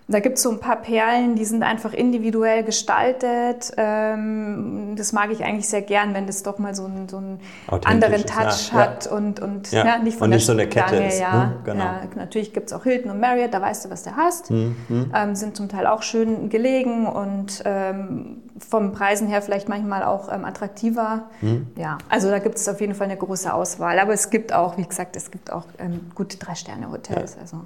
Da 0.10 0.22
gibt 0.22 0.38
es 0.38 0.44
so 0.44 0.52
ein 0.52 0.60
paar 0.60 0.78
Perlen, 0.78 1.36
die 1.36 1.44
sind 1.44 1.64
einfach 1.64 1.94
individuell 1.94 2.64
gestaltet. 2.64 3.74
Ähm, 3.76 4.94
das 4.96 5.12
mag 5.12 5.32
ich 5.32 5.44
eigentlich 5.44 5.68
sehr 5.68 5.82
gern, 5.82 6.14
wenn 6.14 6.28
das 6.28 6.44
doch 6.44 6.60
mal 6.60 6.74
so 6.74 6.86
einen, 6.86 7.10
so 7.10 7.18
einen 7.18 7.40
anderen 7.84 8.26
Touch 8.26 8.72
ja, 8.72 8.74
hat 8.74 9.06
ja. 9.06 9.12
und, 9.12 9.42
und 9.42 9.70
ja. 9.72 9.86
ja. 9.86 9.98
nicht 9.98 10.18
von 10.18 10.26
und 10.26 10.32
der 10.32 10.38
nicht 10.38 10.46
so 10.46 10.54
eine 10.54 10.68
Kette 10.68 10.96
ist. 10.96 11.20
Ja, 11.20 11.52
hm, 11.52 11.64
genau. 11.66 11.86
natürlich 12.16 12.54
gibt 12.54 12.68
es 12.68 12.74
auch 12.74 12.84
Hilton 12.84 13.12
und 13.12 13.20
Marriott, 13.20 13.54
da 13.54 13.62
weißt 13.62 13.84
du, 13.84 13.90
was 13.90 14.04
du 14.04 14.16
hast. 14.16 14.50
Hm, 14.50 14.78
hm. 14.88 15.12
Ähm, 15.14 15.36
sind 15.36 15.58
zum 15.58 15.68
Teil 15.68 15.86
auch 15.86 16.04
schön 16.04 16.50
gelegen 16.50 17.06
und 17.06 17.62
ähm, 17.66 18.44
vom 18.60 18.92
Preisen 18.92 19.28
her 19.28 19.42
vielleicht 19.42 19.70
manchmal 19.70 20.04
auch 20.04 20.32
ähm, 20.32 20.46
attraktiver. 20.46 21.24
Hm. 21.40 21.68
Ja, 21.76 21.98
also 22.10 22.30
da 22.30 22.40
gibt 22.40 22.56
es 22.56 22.68
auf 22.68 22.82
jeden 22.82 22.96
Fall 22.96 23.06
eine 23.06 23.18
große 23.18 23.54
Auswahl. 23.54 24.00
Aber 24.00 24.14
es 24.14 24.30
gibt 24.30 24.54
auch, 24.54 24.78
wie 24.78 24.86
gesagt, 24.86 25.16
es 25.16 25.32
gibt 25.32 25.52
auch 25.52 25.66
ähm, 25.80 26.12
gute 26.16 26.38
Drei-Sterne-Hotels. 26.38 27.38
Also. 27.40 27.62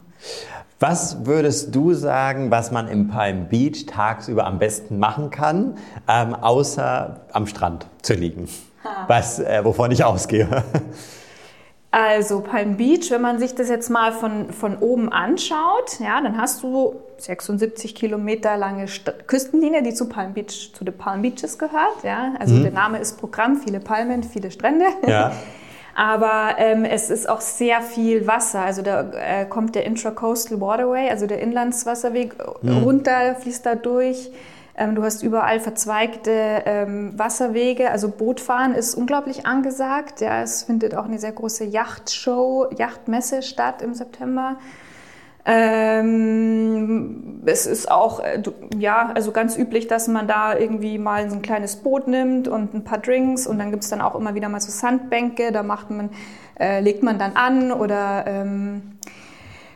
Was 0.79 1.25
würdest 1.25 1.75
du 1.75 1.93
sagen, 1.93 2.51
was 2.51 2.71
man 2.71 2.88
im 2.88 3.07
Palm 3.07 3.48
Beach 3.48 3.86
tagsüber 3.86 4.45
am 4.45 4.60
besten 4.60 5.00
machen 5.00 5.29
kann, 5.29 5.77
ähm, 6.07 6.33
außer 6.33 7.21
am 7.31 7.48
Strand 7.48 7.88
zu 8.01 8.13
liegen? 8.13 8.50
Was, 9.07 9.39
äh, 9.39 9.63
wovon 9.63 9.91
ich 9.91 10.03
ausgehe. 10.03 10.63
Also 11.93 12.39
Palm 12.39 12.77
Beach, 12.77 13.12
wenn 13.12 13.21
man 13.21 13.38
sich 13.38 13.53
das 13.53 13.67
jetzt 13.67 13.89
mal 13.89 14.13
von, 14.13 14.53
von 14.53 14.77
oben 14.77 15.12
anschaut, 15.12 16.00
ja, 16.00 16.21
dann 16.21 16.38
hast 16.38 16.63
du 16.63 16.95
76 17.17 17.93
Kilometer 17.95 18.55
lange 18.55 18.88
St 18.88 19.27
Küstenlinie, 19.27 19.83
die 19.83 19.93
zu 19.93 20.07
Palm 20.07 20.33
Beach, 20.33 20.71
zu 20.74 20.86
den 20.86 20.98
Palm 20.98 21.21
Beaches 21.21 21.60
gehört. 21.60 22.03
Ja. 22.03 22.33
Also 22.39 22.55
mhm. 22.55 22.63
der 22.63 22.71
Name 22.71 22.98
ist 23.00 23.19
Programm, 23.19 23.57
viele 23.57 23.81
Palmen, 23.81 24.24
viele 24.24 24.51
Strände. 24.51 24.86
Ja. 25.05 25.33
Aber 25.93 26.55
ähm, 26.57 26.86
es 26.86 27.10
ist 27.10 27.27
auch 27.27 27.41
sehr 27.41 27.81
viel 27.81 28.25
Wasser. 28.25 28.62
Also 28.62 28.81
da 28.81 29.12
äh, 29.12 29.45
kommt 29.45 29.75
der 29.75 29.83
Intracoastal 29.86 30.62
Waterway, 30.62 31.10
also 31.10 31.27
der 31.27 31.41
Inlandswasserweg 31.41 32.36
mhm. 32.62 32.77
runter, 32.77 33.36
fließt 33.36 33.65
da 33.65 33.75
durch. 33.75 34.31
Ähm, 34.81 34.95
du 34.95 35.03
hast 35.03 35.21
überall 35.21 35.59
verzweigte 35.59 36.63
ähm, 36.65 37.13
Wasserwege. 37.17 37.91
Also 37.91 38.09
Bootfahren 38.09 38.73
ist 38.73 38.95
unglaublich 38.95 39.45
angesagt. 39.45 40.21
Ja, 40.21 40.41
es 40.41 40.63
findet 40.63 40.95
auch 40.95 41.05
eine 41.05 41.19
sehr 41.19 41.33
große 41.33 41.65
Yachtshow, 41.65 42.67
Yachtmesse 42.75 43.43
statt 43.43 43.83
im 43.83 43.93
September. 43.93 44.57
Ähm, 45.45 46.23
es 47.45 47.67
ist 47.67 47.91
auch 47.91 48.21
äh, 48.21 48.41
ja, 48.77 49.11
also 49.13 49.31
ganz 49.31 49.55
üblich, 49.55 49.88
dass 49.88 50.07
man 50.07 50.27
da 50.27 50.57
irgendwie 50.57 50.97
mal 50.97 51.29
so 51.29 51.35
ein 51.35 51.41
kleines 51.43 51.75
Boot 51.75 52.07
nimmt 52.07 52.47
und 52.47 52.73
ein 52.73 52.83
paar 52.83 53.00
Drinks 53.00 53.45
und 53.47 53.59
dann 53.59 53.71
gibt 53.71 53.83
es 53.83 53.89
dann 53.89 54.01
auch 54.01 54.15
immer 54.15 54.35
wieder 54.35 54.50
mal 54.50 54.61
so 54.61 54.71
Sandbänke, 54.71 55.51
da 55.51 55.63
macht 55.63 55.89
man, 55.89 56.11
äh, 56.59 56.79
legt 56.79 57.01
man 57.01 57.17
dann 57.17 57.35
an 57.35 57.71
oder 57.71 58.25
ähm, 58.27 59.00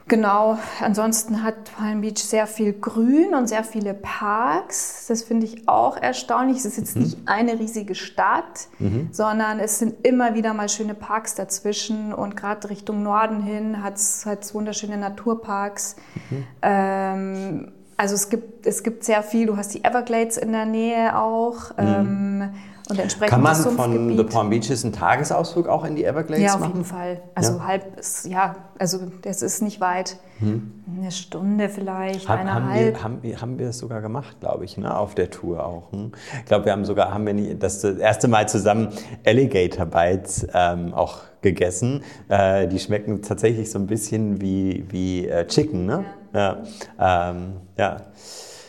Genau, 0.07 0.59
ansonsten 0.81 1.41
hat 1.41 1.75
Palm 1.75 2.01
Beach 2.01 2.19
sehr 2.19 2.45
viel 2.45 2.73
Grün 2.73 3.33
und 3.33 3.47
sehr 3.47 3.63
viele 3.63 3.95
Parks. 3.95 5.07
Das 5.07 5.23
finde 5.23 5.47
ich 5.47 5.67
auch 5.67 5.97
erstaunlich. 5.97 6.57
Es 6.57 6.65
ist 6.65 6.77
jetzt 6.77 6.95
mhm. 6.95 7.03
nicht 7.03 7.17
eine 7.25 7.57
riesige 7.57 7.95
Stadt, 7.95 8.67
mhm. 8.77 9.09
sondern 9.11 9.59
es 9.59 9.79
sind 9.79 10.05
immer 10.05 10.35
wieder 10.35 10.53
mal 10.53 10.69
schöne 10.69 10.93
Parks 10.93 11.33
dazwischen. 11.33 12.13
Und 12.13 12.35
gerade 12.37 12.69
Richtung 12.69 13.01
Norden 13.01 13.41
hin 13.41 13.81
hat 13.81 13.95
es 13.95 14.53
wunderschöne 14.53 14.97
Naturparks. 14.97 15.95
Mhm. 16.29 16.43
Ähm, 16.61 17.71
also 17.97 18.13
es 18.13 18.29
gibt, 18.29 18.67
es 18.67 18.83
gibt 18.83 19.05
sehr 19.05 19.23
viel. 19.23 19.47
Du 19.47 19.57
hast 19.57 19.73
die 19.73 19.83
Everglades 19.83 20.37
in 20.37 20.51
der 20.51 20.67
Nähe 20.67 21.17
auch. 21.17 21.75
Mhm. 21.77 21.79
Ähm, 21.79 22.49
und 22.89 22.99
entsprechend 22.99 23.31
Kann 23.31 23.41
man 23.41 23.55
von 23.55 24.17
The 24.17 24.23
Palm 24.23 24.49
Beaches 24.49 24.83
einen 24.83 24.93
Tagesausflug 24.93 25.67
auch 25.67 25.85
in 25.85 25.95
die 25.95 26.05
Everglades 26.05 26.45
machen? 26.45 26.61
Ja, 26.61 26.67
auf 26.67 26.73
jeden 26.73 26.85
Fall. 26.85 27.21
Also 27.33 27.53
ja. 27.53 27.67
halb, 27.67 27.99
ist, 27.99 28.25
ja, 28.25 28.55
also 28.77 28.99
das 29.21 29.41
ist 29.41 29.61
nicht 29.61 29.81
weit. 29.81 30.17
Hm. 30.39 30.83
Eine 30.99 31.11
Stunde 31.11 31.69
vielleicht, 31.69 32.27
Hab, 32.27 32.39
eineinhalb. 32.39 33.03
Haben 33.03 33.03
wir, 33.03 33.03
haben, 33.03 33.23
wir, 33.23 33.41
haben 33.41 33.59
wir 33.59 33.69
es 33.69 33.79
sogar 33.79 34.01
gemacht, 34.01 34.39
glaube 34.39 34.65
ich, 34.65 34.77
ne? 34.77 34.95
auf 34.95 35.15
der 35.15 35.29
Tour 35.29 35.65
auch. 35.65 35.91
Hm? 35.91 36.11
Ich 36.39 36.45
glaube, 36.45 36.65
wir 36.65 36.71
haben 36.73 36.85
sogar, 36.85 37.13
haben 37.13 37.25
wir 37.25 37.33
nie, 37.33 37.55
das, 37.55 37.81
das 37.81 37.97
erste 37.97 38.27
Mal 38.27 38.47
zusammen 38.47 38.89
Alligator 39.25 39.85
Bites 39.85 40.45
ähm, 40.53 40.93
auch 40.93 41.19
gegessen. 41.41 42.03
Äh, 42.27 42.67
die 42.67 42.79
schmecken 42.79 43.21
tatsächlich 43.21 43.71
so 43.71 43.79
ein 43.79 43.87
bisschen 43.87 44.41
wie, 44.41 44.85
wie 44.89 45.27
äh, 45.27 45.47
Chicken, 45.47 45.85
ne? 45.85 46.03
Ja. 46.03 46.25
Ja, 46.35 46.63
ähm, 46.99 47.53
ja. 47.77 47.97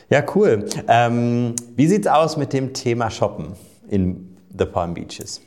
ja 0.08 0.22
cool. 0.34 0.64
Ähm, 0.86 1.54
wie 1.74 1.88
sieht's 1.88 2.06
aus 2.06 2.36
mit 2.36 2.52
dem 2.52 2.72
Thema 2.72 3.10
Shoppen? 3.10 3.54
In 3.88 4.36
the 4.56 4.64
Palm 4.64 4.94
Beaches? 4.94 5.40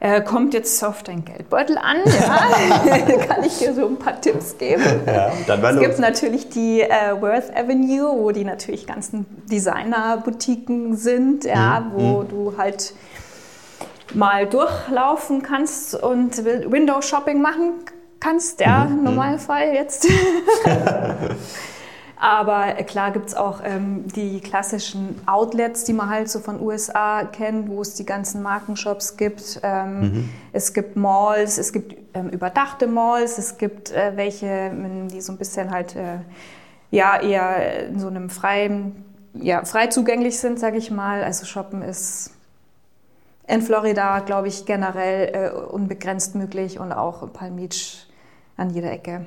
Äh, 0.00 0.20
kommt 0.22 0.52
jetzt 0.52 0.84
auf 0.84 1.02
dein 1.02 1.24
Geldbeutel 1.24 1.78
an, 1.78 1.96
ja. 2.04 2.98
kann 3.26 3.42
ich 3.42 3.58
dir 3.58 3.72
so 3.72 3.86
ein 3.86 3.96
paar 3.96 4.20
Tipps 4.20 4.58
geben. 4.58 4.82
Ja, 5.06 5.32
dann 5.46 5.64
es 5.64 5.80
gibt 5.80 5.98
natürlich 5.98 6.50
die 6.50 6.82
äh, 6.82 7.18
Worth 7.20 7.56
Avenue, 7.56 8.14
wo 8.20 8.30
die 8.30 8.44
natürlich 8.44 8.86
ganzen 8.86 9.24
Designer-Boutiquen 9.50 10.94
sind, 10.96 11.44
ja, 11.44 11.80
mhm. 11.80 11.92
wo 11.94 12.22
mhm. 12.22 12.28
du 12.28 12.54
halt 12.58 12.92
mal 14.12 14.46
durchlaufen 14.46 15.42
kannst 15.42 15.94
und 15.94 16.44
Window-Shopping 16.44 17.40
machen 17.40 17.72
kannst, 18.20 18.60
ja, 18.60 18.84
mhm. 18.84 18.98
mhm. 18.98 19.04
Normalfall 19.04 19.72
jetzt. 19.72 20.06
Aber 22.16 22.72
klar 22.84 23.10
gibt 23.10 23.28
es 23.28 23.34
auch 23.34 23.60
ähm, 23.64 24.06
die 24.14 24.40
klassischen 24.40 25.20
Outlets, 25.26 25.84
die 25.84 25.92
man 25.92 26.08
halt 26.08 26.30
so 26.30 26.38
von 26.38 26.60
USA 26.60 27.24
kennt, 27.24 27.68
wo 27.68 27.82
es 27.82 27.94
die 27.94 28.06
ganzen 28.06 28.42
Markenshops 28.42 29.16
gibt. 29.16 29.60
Ähm, 29.62 30.00
mhm. 30.00 30.30
Es 30.52 30.72
gibt 30.72 30.96
Malls, 30.96 31.58
es 31.58 31.72
gibt 31.72 31.96
ähm, 32.14 32.28
überdachte 32.28 32.86
Malls, 32.86 33.38
es 33.38 33.58
gibt 33.58 33.90
äh, 33.90 34.12
welche, 34.14 34.72
die 35.10 35.20
so 35.20 35.32
ein 35.32 35.38
bisschen 35.38 35.70
halt 35.70 35.96
äh, 35.96 36.18
ja 36.90 37.20
eher 37.20 37.88
in 37.88 37.98
so 37.98 38.06
einem 38.06 38.30
freien, 38.30 39.04
ja, 39.34 39.64
frei 39.64 39.88
zugänglich 39.88 40.38
sind, 40.38 40.60
sage 40.60 40.78
ich 40.78 40.90
mal. 40.90 41.24
Also 41.24 41.44
Shoppen 41.44 41.82
ist 41.82 42.30
in 43.46 43.60
Florida, 43.60 44.20
glaube 44.20 44.48
ich, 44.48 44.64
generell 44.64 45.34
äh, 45.34 45.50
unbegrenzt 45.50 46.34
möglich 46.36 46.78
und 46.78 46.92
auch 46.92 47.32
Palm 47.32 47.56
Beach 47.56 48.06
an 48.56 48.70
jeder 48.70 48.92
Ecke. 48.92 49.26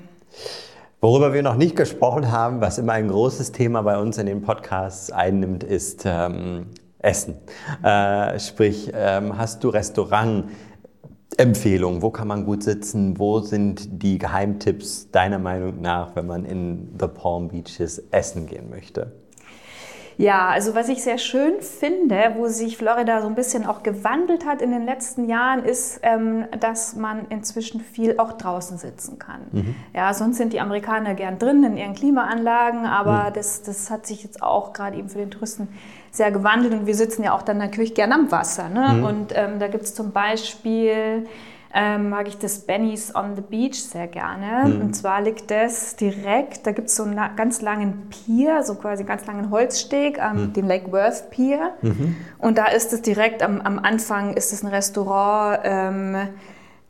Worüber 1.00 1.32
wir 1.32 1.44
noch 1.44 1.58
nicht 1.58 1.76
gesprochen 1.76 2.32
haben, 2.32 2.60
was 2.60 2.80
immer 2.80 2.94
ein 2.94 3.08
großes 3.08 3.52
Thema 3.52 3.84
bei 3.84 4.00
uns 4.00 4.18
in 4.18 4.26
den 4.26 4.42
Podcasts 4.42 5.12
einnimmt, 5.12 5.64
ist 5.64 6.06
ähm, 6.08 6.72
Essen. 6.98 7.36
Äh, 7.84 8.40
sprich, 8.40 8.92
ähm, 8.96 9.38
hast 9.38 9.64
du 9.64 9.70
Restaurantempfehlungen? 9.70 12.02
Wo 12.02 12.10
kann 12.10 12.28
man 12.28 12.46
gut 12.46 12.64
sitzen? 12.64 13.20
Wo 13.20 13.42
sind 13.42 14.02
die 14.02 14.18
Geheimtipps 14.18 15.12
deiner 15.12 15.38
Meinung 15.38 15.82
nach, 15.82 16.16
wenn 16.16 16.26
man 16.26 16.46
in 16.46 16.96
The 17.00 17.08
Palm 17.08 17.50
Beaches 17.50 18.02
essen 18.10 18.48
gehen 18.48 18.72
möchte? 18.72 19.12
Ja, 20.18 20.48
also 20.48 20.74
was 20.74 20.90
ich 20.90 21.04
sehr 21.04 21.20
schön 21.20 21.62
finde, 21.62 22.34
wo 22.38 22.48
sich 22.48 22.76
Florida 22.76 23.22
so 23.22 23.28
ein 23.28 23.36
bisschen 23.36 23.68
auch 23.68 23.84
gewandelt 23.84 24.46
hat 24.46 24.64
in 24.64 24.72
den 24.72 24.84
letzten 24.84 25.30
Jahren, 25.30 25.64
ist, 25.64 26.00
ähm, 26.02 26.46
dass 26.60 26.96
man 26.96 27.28
inzwischen 27.30 27.82
viel 27.82 28.18
auch 28.18 28.34
draußen 28.34 28.80
sitzen 28.80 29.20
kann. 29.20 29.42
Mhm. 29.52 29.76
Ja, 29.94 30.12
sonst 30.16 30.38
sind 30.38 30.54
die 30.54 30.60
Amerikaner 30.60 31.14
gern 31.14 31.38
drin 31.38 31.64
in 31.64 31.78
ihren 31.78 31.94
Klimaanlagen, 31.94 32.86
aber 32.86 33.30
mhm. 33.30 33.34
das, 33.36 33.62
das 33.62 33.92
hat 33.92 34.08
sich 34.08 34.24
jetzt 34.24 34.42
auch 34.42 34.74
gerade 34.74 34.98
eben 34.98 35.10
für 35.10 35.20
den 35.20 35.30
Touristen 35.30 35.68
sehr 36.10 36.32
gewandelt 36.32 36.74
und 36.74 36.88
wir 36.88 36.96
sitzen 36.96 37.24
ja 37.24 37.36
auch 37.36 37.44
dann 37.44 37.60
natürlich 37.60 37.94
gern 37.94 38.12
am 38.12 38.32
Wasser. 38.32 38.70
Ne? 38.70 38.96
Mhm. 38.96 39.04
Und 39.04 39.34
ähm, 39.36 39.60
da 39.60 39.68
gibt 39.68 39.84
es 39.84 39.94
zum 39.94 40.14
Beispiel 40.14 41.28
ähm, 41.74 42.10
mag 42.10 42.28
ich 42.28 42.38
das 42.38 42.60
Benny's 42.60 43.14
on 43.16 43.36
the 43.36 43.42
Beach 43.42 43.82
sehr 43.82 44.08
gerne. 44.08 44.70
Mhm. 44.70 44.82
Und 44.82 44.94
zwar 44.96 45.22
liegt 45.22 45.52
das 45.52 45.96
direkt, 45.96 46.66
da 46.66 46.72
gibt 46.72 46.88
es 46.90 46.96
so 46.96 47.04
einen 47.04 47.20
ganz 47.36 47.62
langen 47.62 48.10
Pier, 48.10 48.64
so 48.64 48.76
quasi 48.76 49.02
einen 49.02 49.10
ganz 49.10 49.26
langen 49.26 49.52
Holzsteg, 49.52 50.18
ähm, 50.18 50.48
mhm. 50.48 50.54
den 50.54 50.68
Lake 50.68 50.92
Worth 50.92 51.30
Pier. 51.30 51.74
Mhm. 51.82 52.16
Und 52.38 52.58
da 52.58 52.66
ist 52.68 52.94
es 52.94 53.02
direkt 53.02 53.44
am, 53.44 53.62
am 53.62 53.80
Anfang, 53.80 54.34
ist 54.34 54.54
es 54.54 54.64
ein 54.64 54.70
Restaurant, 54.70 55.60
ähm, 55.64 56.16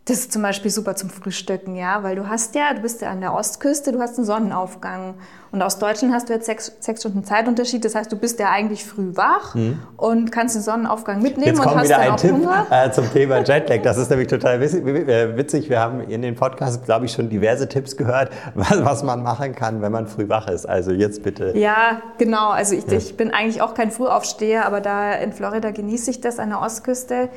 das 0.07 0.19
ist 0.19 0.31
zum 0.31 0.41
Beispiel 0.41 0.71
super 0.71 0.95
zum 0.95 1.09
Frühstücken, 1.09 1.75
ja, 1.75 2.01
weil 2.01 2.15
du 2.15 2.29
hast 2.29 2.55
ja, 2.55 2.73
du 2.73 2.81
bist 2.81 3.01
ja 3.01 3.09
an 3.09 3.19
der 3.19 3.33
Ostküste, 3.33 3.91
du 3.91 3.99
hast 3.99 4.17
einen 4.17 4.25
Sonnenaufgang. 4.25 5.15
Und 5.51 5.61
aus 5.61 5.79
Deutschland 5.79 6.13
hast 6.13 6.29
du 6.29 6.33
jetzt 6.33 6.45
sechs, 6.45 6.71
sechs 6.79 7.01
Stunden 7.01 7.25
Zeitunterschied, 7.25 7.83
das 7.83 7.93
heißt, 7.93 8.09
du 8.09 8.15
bist 8.15 8.39
ja 8.39 8.49
eigentlich 8.49 8.85
früh 8.85 9.15
wach 9.15 9.55
mhm. 9.55 9.79
und 9.97 10.31
kannst 10.31 10.55
den 10.55 10.61
Sonnenaufgang 10.61 11.21
mitnehmen 11.21 11.47
jetzt 11.47 11.59
und 11.59 11.65
kommt 11.65 11.77
hast 11.77 11.85
wieder 11.85 11.97
dann 11.97 12.05
ein 12.05 12.11
auch 12.11 12.19
Tipp 12.19 12.31
Hunger. 12.31 12.67
Äh, 12.69 12.91
zum 12.91 13.11
Thema 13.11 13.39
Jetlag. 13.39 13.81
Das 13.81 13.97
ist 13.97 14.09
nämlich 14.09 14.29
total 14.29 14.61
äh, 14.61 15.37
witzig. 15.37 15.69
Wir 15.69 15.81
haben 15.81 15.99
in 16.01 16.21
den 16.21 16.35
Podcast, 16.35 16.85
glaube 16.85 17.05
ich, 17.05 17.11
schon 17.11 17.29
diverse 17.29 17.67
Tipps 17.67 17.97
gehört, 17.97 18.31
was, 18.55 18.85
was, 18.85 19.03
man 19.03 19.23
machen 19.23 19.55
kann, 19.55 19.81
wenn 19.81 19.91
man 19.91 20.07
früh 20.07 20.29
wach 20.29 20.47
ist. 20.47 20.67
Also 20.67 20.91
jetzt 20.91 21.23
bitte. 21.23 21.57
Ja, 21.57 22.01
genau. 22.17 22.49
Also 22.49 22.75
ich, 22.75 22.85
ja. 22.87 22.97
ich 22.97 23.17
bin 23.17 23.31
eigentlich 23.31 23.61
auch 23.61 23.73
kein 23.73 23.91
Frühaufsteher, 23.91 24.65
aber 24.65 24.79
da 24.79 25.11
in 25.13 25.33
Florida 25.33 25.71
genieße 25.71 26.11
ich 26.11 26.21
das 26.21 26.39
an 26.39 26.49
der 26.49 26.61
Ostküste, 26.61 27.29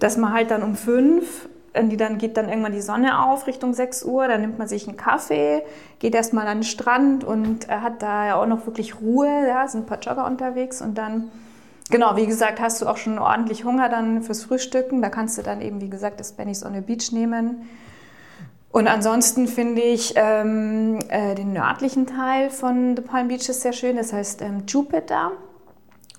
dass 0.00 0.16
man 0.16 0.32
halt 0.32 0.50
dann 0.50 0.62
um 0.62 0.74
fünf 0.74 1.49
die 1.74 1.96
dann 1.96 2.18
geht 2.18 2.36
dann 2.36 2.48
irgendwann 2.48 2.72
die 2.72 2.80
Sonne 2.80 3.24
auf 3.24 3.46
Richtung 3.46 3.74
6 3.74 4.04
Uhr, 4.04 4.26
dann 4.26 4.40
nimmt 4.40 4.58
man 4.58 4.68
sich 4.68 4.88
einen 4.88 4.96
Kaffee, 4.96 5.62
geht 5.98 6.14
erstmal 6.14 6.46
an 6.46 6.58
den 6.58 6.64
Strand 6.64 7.24
und 7.24 7.68
hat 7.68 8.02
da 8.02 8.26
ja 8.26 8.34
auch 8.36 8.46
noch 8.46 8.66
wirklich 8.66 9.00
Ruhe, 9.00 9.28
ja, 9.48 9.66
sind 9.68 9.82
ein 9.82 9.86
paar 9.86 10.00
Jogger 10.00 10.26
unterwegs 10.26 10.82
und 10.82 10.98
dann, 10.98 11.30
genau, 11.90 12.16
wie 12.16 12.26
gesagt, 12.26 12.60
hast 12.60 12.82
du 12.82 12.86
auch 12.86 12.96
schon 12.96 13.18
ordentlich 13.18 13.64
Hunger 13.64 13.88
dann 13.88 14.22
fürs 14.22 14.42
Frühstücken, 14.42 15.00
da 15.00 15.10
kannst 15.10 15.38
du 15.38 15.42
dann 15.42 15.60
eben, 15.60 15.80
wie 15.80 15.90
gesagt, 15.90 16.18
das 16.18 16.32
Benny's 16.32 16.64
on 16.64 16.74
the 16.74 16.80
Beach 16.80 17.12
nehmen 17.12 17.68
Und 18.72 18.86
ansonsten 18.86 19.48
finde 19.48 19.82
ich 19.82 20.14
ähm, 20.16 20.98
äh, 21.08 21.34
den 21.34 21.52
nördlichen 21.52 22.06
Teil 22.06 22.50
von 22.50 22.96
The 22.96 23.02
Palm 23.02 23.28
Beaches 23.28 23.62
sehr 23.62 23.72
schön, 23.72 23.96
das 23.96 24.12
heißt 24.12 24.42
ähm, 24.42 24.64
Jupiter. 24.66 25.32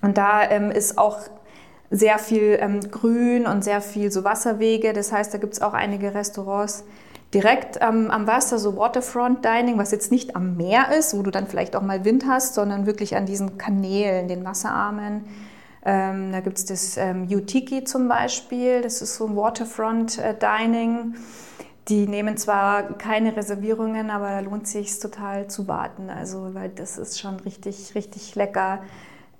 Und 0.02 0.18
da 0.18 0.42
ähm, 0.50 0.70
ist 0.70 0.98
auch 0.98 1.18
sehr 1.92 2.18
viel 2.18 2.58
ähm, 2.58 2.80
Grün 2.90 3.46
und 3.46 3.62
sehr 3.62 3.82
viel 3.82 4.10
so 4.10 4.24
Wasserwege. 4.24 4.94
Das 4.94 5.12
heißt, 5.12 5.32
da 5.32 5.38
gibt 5.38 5.52
es 5.52 5.62
auch 5.62 5.74
einige 5.74 6.14
Restaurants 6.14 6.84
direkt 7.34 7.78
ähm, 7.80 8.10
am 8.10 8.26
Wasser, 8.26 8.58
so 8.58 8.76
Waterfront 8.76 9.44
Dining, 9.44 9.78
was 9.78 9.90
jetzt 9.92 10.10
nicht 10.10 10.34
am 10.34 10.56
Meer 10.56 10.92
ist, 10.98 11.16
wo 11.16 11.22
du 11.22 11.30
dann 11.30 11.46
vielleicht 11.46 11.76
auch 11.76 11.82
mal 11.82 12.04
Wind 12.04 12.24
hast, 12.26 12.54
sondern 12.54 12.86
wirklich 12.86 13.14
an 13.14 13.26
diesen 13.26 13.58
Kanälen, 13.58 14.26
den 14.26 14.44
Wasserarmen. 14.44 15.24
Ähm, 15.84 16.32
da 16.32 16.40
gibt 16.40 16.58
es 16.58 16.64
das 16.64 16.96
ähm, 16.96 17.28
Utiki 17.30 17.84
zum 17.84 18.08
Beispiel, 18.08 18.80
das 18.80 19.02
ist 19.02 19.16
so 19.16 19.26
ein 19.26 19.36
Waterfront 19.36 20.18
äh, 20.18 20.34
Dining. 20.34 21.14
Die 21.88 22.06
nehmen 22.06 22.36
zwar 22.36 22.84
keine 22.96 23.36
Reservierungen, 23.36 24.10
aber 24.10 24.28
da 24.28 24.40
lohnt 24.40 24.66
sich 24.66 24.98
total 24.98 25.48
zu 25.48 25.66
warten. 25.68 26.08
Also, 26.08 26.54
weil 26.54 26.70
das 26.70 26.96
ist 26.96 27.20
schon 27.20 27.40
richtig, 27.40 27.94
richtig 27.96 28.34
lecker. 28.34 28.82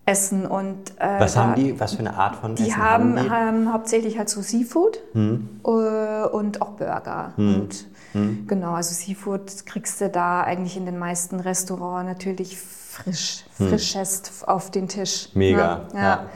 Essen 0.04 0.46
und 0.46 0.98
äh, 0.98 1.20
was 1.20 1.36
haben 1.36 1.54
die? 1.54 1.78
Was 1.78 1.92
für 1.94 2.00
eine 2.00 2.14
Art 2.14 2.36
von 2.36 2.56
die 2.56 2.64
Essen 2.64 2.76
haben? 2.76 3.16
Die 3.16 3.30
haben 3.30 3.72
hauptsächlich 3.72 4.18
halt 4.18 4.28
so 4.28 4.42
Seafood 4.42 4.98
hm. 5.12 5.60
äh, 5.64 5.68
und 5.68 6.60
auch 6.60 6.70
Burger 6.70 7.32
hm. 7.36 7.54
und 7.54 7.86
hm. 8.12 8.46
genau 8.48 8.72
also 8.72 8.92
Seafood 8.94 9.64
kriegst 9.64 10.00
du 10.00 10.08
da 10.08 10.42
eigentlich 10.42 10.76
in 10.76 10.86
den 10.86 10.98
meisten 10.98 11.38
Restaurants 11.38 12.08
natürlich 12.08 12.58
frisch 12.58 13.44
hm. 13.58 13.68
frischest 13.68 14.44
auf 14.46 14.70
den 14.70 14.88
Tisch. 14.88 15.28
Mega. 15.34 15.82
Ja. 15.94 16.00
ja. 16.00 16.26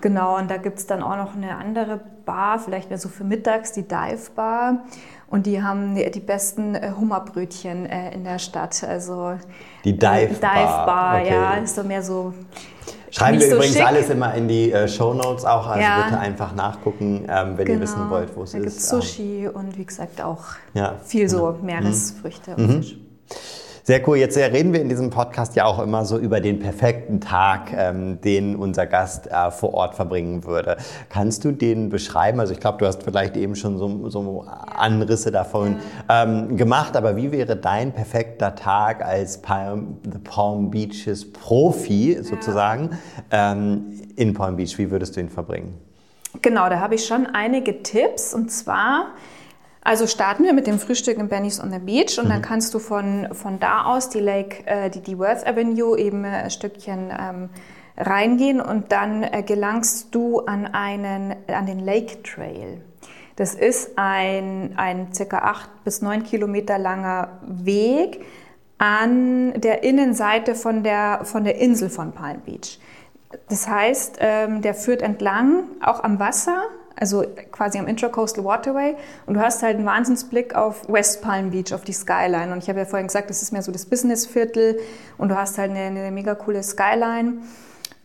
Genau, 0.00 0.38
und 0.38 0.50
da 0.50 0.56
gibt 0.56 0.78
es 0.78 0.86
dann 0.86 1.02
auch 1.02 1.16
noch 1.16 1.36
eine 1.36 1.56
andere 1.56 2.00
Bar, 2.24 2.58
vielleicht 2.58 2.88
mehr 2.88 2.98
so 2.98 3.08
für 3.08 3.24
mittags, 3.24 3.72
die 3.72 3.86
Dive 3.86 4.30
Bar. 4.34 4.84
Und 5.28 5.46
die 5.46 5.62
haben 5.62 5.94
die, 5.94 6.10
die 6.10 6.20
besten 6.20 6.74
äh, 6.74 6.92
Hummerbrötchen 6.98 7.86
äh, 7.86 8.12
in 8.14 8.24
der 8.24 8.38
Stadt. 8.38 8.82
Also 8.82 9.34
die 9.84 9.92
Dive 9.92 10.34
Bar. 10.40 10.54
Dive 10.54 10.86
Bar, 10.86 11.20
okay. 11.20 11.30
ja, 11.30 11.54
ist 11.54 11.74
so 11.74 11.84
mehr 11.84 12.02
so. 12.02 12.32
Schreiben 13.10 13.40
wir 13.40 13.48
so 13.48 13.56
übrigens 13.56 13.76
schick. 13.76 13.86
alles 13.86 14.10
immer 14.10 14.34
in 14.34 14.48
die 14.48 14.72
äh, 14.72 14.86
Show 14.88 15.14
Notes 15.14 15.44
auch, 15.44 15.66
also 15.66 15.80
ja. 15.80 16.04
bitte 16.04 16.18
einfach 16.18 16.54
nachgucken, 16.54 17.26
ähm, 17.28 17.58
wenn 17.58 17.66
genau. 17.66 17.78
ihr 17.78 17.80
wissen 17.80 18.10
wollt, 18.10 18.36
wo 18.36 18.42
es 18.44 18.54
ist. 18.54 18.92
Da 18.92 19.00
Sushi 19.00 19.48
und 19.48 19.76
wie 19.76 19.84
gesagt 19.84 20.20
auch 20.22 20.44
ja. 20.74 20.94
viel 21.04 21.28
so 21.28 21.52
mhm. 21.52 21.66
Meeresfrüchte 21.66 22.52
mhm. 22.56 22.64
und 22.64 22.84
Fisch. 22.84 22.96
Sehr 23.82 24.06
cool. 24.06 24.18
Jetzt 24.18 24.36
reden 24.36 24.72
wir 24.72 24.80
in 24.80 24.88
diesem 24.88 25.10
Podcast 25.10 25.56
ja 25.56 25.64
auch 25.64 25.78
immer 25.78 26.04
so 26.04 26.18
über 26.18 26.40
den 26.40 26.58
perfekten 26.58 27.20
Tag, 27.20 27.72
ähm, 27.72 28.20
den 28.20 28.56
unser 28.56 28.86
Gast 28.86 29.26
äh, 29.26 29.50
vor 29.50 29.74
Ort 29.74 29.94
verbringen 29.94 30.44
würde. 30.44 30.76
Kannst 31.08 31.44
du 31.44 31.52
den 31.52 31.88
beschreiben? 31.88 32.40
Also 32.40 32.52
ich 32.52 32.60
glaube, 32.60 32.78
du 32.78 32.86
hast 32.86 33.02
vielleicht 33.02 33.36
eben 33.36 33.56
schon 33.56 33.78
so, 33.78 34.08
so 34.10 34.42
Anrisse 34.42 35.30
davon 35.30 35.76
ja. 36.08 36.24
ähm, 36.24 36.56
gemacht, 36.56 36.96
aber 36.96 37.16
wie 37.16 37.32
wäre 37.32 37.56
dein 37.56 37.92
perfekter 37.92 38.54
Tag 38.54 39.04
als 39.04 39.40
Palm, 39.40 39.98
The 40.04 40.18
Palm 40.18 40.70
Beaches 40.70 41.32
Profi 41.32 42.18
sozusagen 42.22 42.90
ja. 43.32 43.52
ähm, 43.52 44.00
in 44.16 44.34
Palm 44.34 44.56
Beach? 44.56 44.76
Wie 44.76 44.90
würdest 44.90 45.16
du 45.16 45.20
ihn 45.20 45.30
verbringen? 45.30 45.78
Genau, 46.42 46.68
da 46.68 46.78
habe 46.78 46.94
ich 46.94 47.06
schon 47.06 47.26
einige 47.26 47.82
Tipps 47.82 48.34
und 48.34 48.52
zwar 48.52 49.14
also 49.82 50.06
starten 50.06 50.44
wir 50.44 50.52
mit 50.52 50.66
dem 50.66 50.78
Frühstück 50.78 51.18
in 51.18 51.28
Benny's 51.28 51.60
on 51.60 51.70
the 51.70 51.78
Beach 51.78 52.18
und 52.18 52.26
mhm. 52.26 52.30
dann 52.30 52.42
kannst 52.42 52.74
du 52.74 52.78
von, 52.78 53.28
von 53.32 53.58
da 53.58 53.84
aus 53.84 54.08
die 54.08 54.20
Lake, 54.20 54.66
äh, 54.66 54.90
die, 54.90 55.00
die 55.00 55.18
Worth 55.18 55.46
Avenue 55.46 55.98
eben 55.98 56.24
ein 56.24 56.50
Stückchen 56.50 57.10
ähm, 57.10 57.48
reingehen 57.96 58.60
und 58.60 58.92
dann 58.92 59.22
äh, 59.22 59.42
gelangst 59.42 60.14
du 60.14 60.40
an, 60.40 60.66
einen, 60.66 61.34
an 61.48 61.66
den 61.66 61.78
Lake 61.80 62.22
Trail. 62.22 62.82
Das 63.36 63.54
ist 63.54 63.92
ein, 63.96 64.74
ein 64.76 65.14
circa 65.14 65.38
acht 65.38 65.70
bis 65.84 66.02
neun 66.02 66.24
Kilometer 66.24 66.78
langer 66.78 67.40
Weg 67.46 68.22
an 68.76 69.52
der 69.60 69.82
Innenseite 69.82 70.54
von 70.54 70.82
der, 70.82 71.20
von 71.24 71.44
der 71.44 71.56
Insel 71.56 71.88
von 71.88 72.12
Palm 72.12 72.40
Beach. 72.40 72.78
Das 73.48 73.68
heißt, 73.68 74.18
ähm, 74.20 74.62
der 74.62 74.74
führt 74.74 75.02
entlang, 75.02 75.64
auch 75.82 76.02
am 76.02 76.18
Wasser, 76.18 76.64
also 77.00 77.24
quasi 77.50 77.78
am 77.78 77.88
Intracoastal 77.88 78.44
Waterway. 78.44 78.94
Und 79.26 79.34
du 79.34 79.40
hast 79.40 79.62
halt 79.62 79.76
einen 79.76 79.86
Wahnsinnsblick 79.86 80.54
auf 80.54 80.88
West 80.88 81.22
Palm 81.22 81.50
Beach, 81.50 81.72
auf 81.74 81.82
die 81.82 81.92
Skyline. 81.92 82.52
Und 82.52 82.62
ich 82.62 82.68
habe 82.68 82.78
ja 82.78 82.84
vorhin 82.84 83.08
gesagt, 83.08 83.30
das 83.30 83.42
ist 83.42 83.52
mehr 83.52 83.62
so 83.62 83.72
das 83.72 83.86
Businessviertel 83.86 84.78
und 85.18 85.30
du 85.30 85.36
hast 85.36 85.58
halt 85.58 85.70
eine, 85.70 85.80
eine 85.80 86.10
mega 86.10 86.34
coole 86.34 86.62
Skyline. 86.62 87.38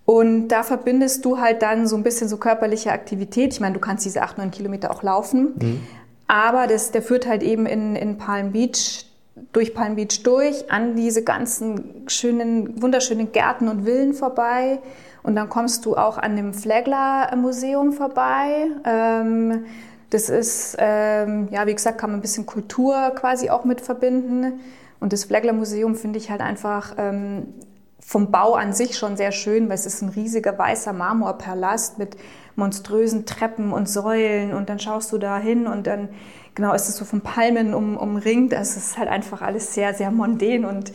Und 0.05 0.49
da 0.49 0.63
verbindest 0.63 1.25
du 1.25 1.39
halt 1.39 1.62
dann 1.62 1.88
so 1.88 1.95
ein 1.95 2.03
bisschen 2.03 2.29
so 2.29 2.38
körperliche 2.38 2.91
Aktivität. 2.91 3.53
Ich 3.53 3.60
meine, 3.60 3.73
du 3.73 3.79
kannst 3.79 4.05
diese 4.05 4.21
8, 4.21 4.38
9 4.38 4.51
Kilometer 4.51 4.91
auch 4.91 5.03
laufen. 5.03 5.55
Mhm. 5.60 5.81
Aber 6.27 6.67
das, 6.67 6.91
der 6.91 7.01
führt 7.01 7.27
halt 7.27 7.43
eben 7.43 7.65
in, 7.65 7.95
in 7.95 8.17
Palm 8.17 8.51
Beach, 8.51 9.05
durch 9.51 9.73
Palm 9.73 9.95
Beach 9.95 10.23
durch, 10.23 10.71
an 10.71 10.95
diese 10.95 11.23
ganzen 11.23 12.05
schönen, 12.08 12.81
wunderschönen 12.81 13.31
Gärten 13.31 13.67
und 13.67 13.84
Villen 13.84 14.13
vorbei. 14.13 14.79
Und 15.25 15.35
dann 15.35 15.49
kommst 15.49 15.88
du 15.88 15.97
auch 15.97 16.19
an 16.19 16.35
dem 16.35 16.53
Flagler-Museum 16.53 17.93
vorbei. 17.93 18.67
Ähm, 18.85 19.65
das 20.11 20.29
ist, 20.29 20.77
ähm, 20.77 21.47
ja, 21.49 21.65
wie 21.65 21.73
gesagt, 21.73 21.97
kann 21.97 22.11
man 22.11 22.19
ein 22.19 22.21
bisschen 22.21 22.45
Kultur 22.45 23.11
quasi 23.15 23.49
auch 23.49 23.65
mit 23.65 23.81
verbinden. 23.81 24.59
Und 24.99 25.13
das 25.13 25.23
Flagler-Museum 25.23 25.95
finde 25.95 26.19
ich 26.19 26.29
halt 26.29 26.41
einfach 26.41 26.93
ähm, 26.99 27.55
vom 27.99 28.29
Bau 28.29 28.53
an 28.53 28.71
sich 28.71 28.99
schon 28.99 29.17
sehr 29.17 29.31
schön, 29.31 29.67
weil 29.67 29.73
es 29.73 29.88
ist 29.88 30.03
ein 30.03 30.09
riesiger 30.09 30.59
weißer 30.59 30.93
Marmorpalast 30.93 31.97
mit 31.97 32.17
monströsen 32.55 33.25
Treppen 33.25 33.73
und 33.73 33.89
Säulen. 33.89 34.53
Und 34.53 34.69
dann 34.69 34.77
schaust 34.77 35.11
du 35.11 35.17
da 35.17 35.39
hin 35.39 35.65
und 35.65 35.88
dann, 35.88 36.09
genau, 36.53 36.71
ist 36.75 36.88
es 36.88 36.97
so 36.97 37.03
von 37.03 37.21
Palmen 37.21 37.73
um, 37.73 37.97
umringt. 37.97 38.53
Das 38.53 38.77
ist 38.77 38.99
halt 38.99 39.09
einfach 39.09 39.41
alles 39.41 39.73
sehr, 39.73 39.95
sehr 39.95 40.11
mondän 40.11 40.65
und 40.65 40.93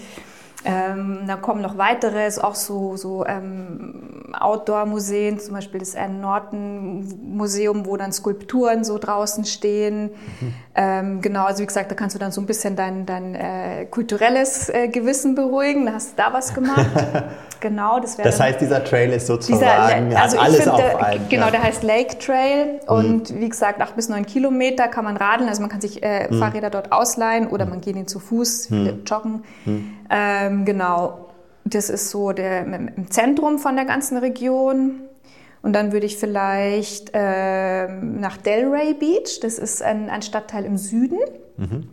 ähm, 0.65 1.21
dann 1.27 1.41
kommen 1.41 1.63
noch 1.63 1.79
weitere, 1.79 2.27
ist 2.27 2.43
auch 2.43 2.55
so, 2.55 2.97
so 2.97 3.25
ähm, 3.25 4.33
Outdoor-Museen, 4.39 5.39
zum 5.39 5.55
Beispiel 5.55 5.81
das 5.81 5.97
Anne 5.97 6.19
Norton 6.19 7.09
Museum, 7.23 7.87
wo 7.87 7.97
dann 7.97 8.13
Skulpturen 8.13 8.85
so 8.85 8.99
draußen 8.99 9.45
stehen. 9.47 10.11
Mhm. 10.41 10.55
Ähm, 10.75 11.21
genau, 11.21 11.45
also 11.47 11.63
wie 11.63 11.67
gesagt, 11.67 11.91
da 11.91 11.95
kannst 11.95 12.15
du 12.15 12.21
dann 12.21 12.31
so 12.31 12.41
ein 12.41 12.47
bisschen 12.47 12.77
dein, 12.77 13.07
dein 13.07 13.35
äh, 13.35 13.87
kulturelles 13.87 14.69
äh, 14.69 14.89
Gewissen 14.89 15.35
beruhigen. 15.35 15.87
Da 15.87 15.95
hast 15.95 16.13
du 16.13 16.23
da 16.23 16.33
was 16.33 16.55
gemacht. 16.55 16.87
genau, 17.61 17.99
das 17.99 18.19
wäre. 18.19 18.29
Das 18.29 18.39
heißt, 18.39 18.61
dieser 18.61 18.85
Trail 18.85 19.13
ist 19.13 19.27
sozusagen 19.27 20.11
dieser, 20.11 20.23
also 20.23 20.39
alles 20.39 20.63
find, 20.63 20.69
auf 20.69 20.97
einen. 21.03 21.29
Genau, 21.29 21.47
ja. 21.47 21.51
der 21.51 21.63
heißt 21.63 21.83
Lake 21.83 22.19
Trail 22.19 22.81
und 22.87 23.31
mhm. 23.31 23.41
wie 23.41 23.49
gesagt, 23.49 23.81
acht 23.81 23.97
bis 23.97 24.09
neun 24.09 24.27
Kilometer 24.27 24.89
kann 24.89 25.05
man 25.05 25.17
radeln. 25.17 25.49
Also 25.49 25.61
man 25.63 25.71
kann 25.71 25.81
sich 25.81 26.03
äh, 26.03 26.29
mhm. 26.31 26.39
Fahrräder 26.39 26.71
dort 26.71 26.93
ausleihen 26.93 27.49
oder 27.49 27.65
mhm. 27.65 27.71
man 27.71 27.81
geht 27.81 27.97
ihn 27.97 28.07
zu 28.07 28.21
Fuß, 28.21 28.71
mhm. 28.71 29.03
joggen. 29.07 29.43
Mhm. 29.65 29.97
Ähm, 30.51 30.65
genau, 30.65 31.29
das 31.65 31.91
ist 31.91 32.11
so 32.11 32.33
der, 32.33 32.65
im 32.65 33.11
Zentrum 33.11 33.59
von 33.59 33.77
der 33.77 33.85
ganzen 33.85 34.19
Region. 34.19 35.03
Und 35.63 35.75
dann 35.75 35.93
würde 35.93 36.07
ich 36.07 36.17
vielleicht 36.17 37.11
äh, 37.13 37.87
nach 37.89 38.39
Delray 38.39 38.95
Beach, 38.95 39.41
das 39.43 39.59
ist 39.59 39.83
ein, 39.83 40.09
ein 40.09 40.23
Stadtteil 40.23 40.65
im 40.65 40.79
Süden. 40.79 41.19
Mhm. 41.59 41.89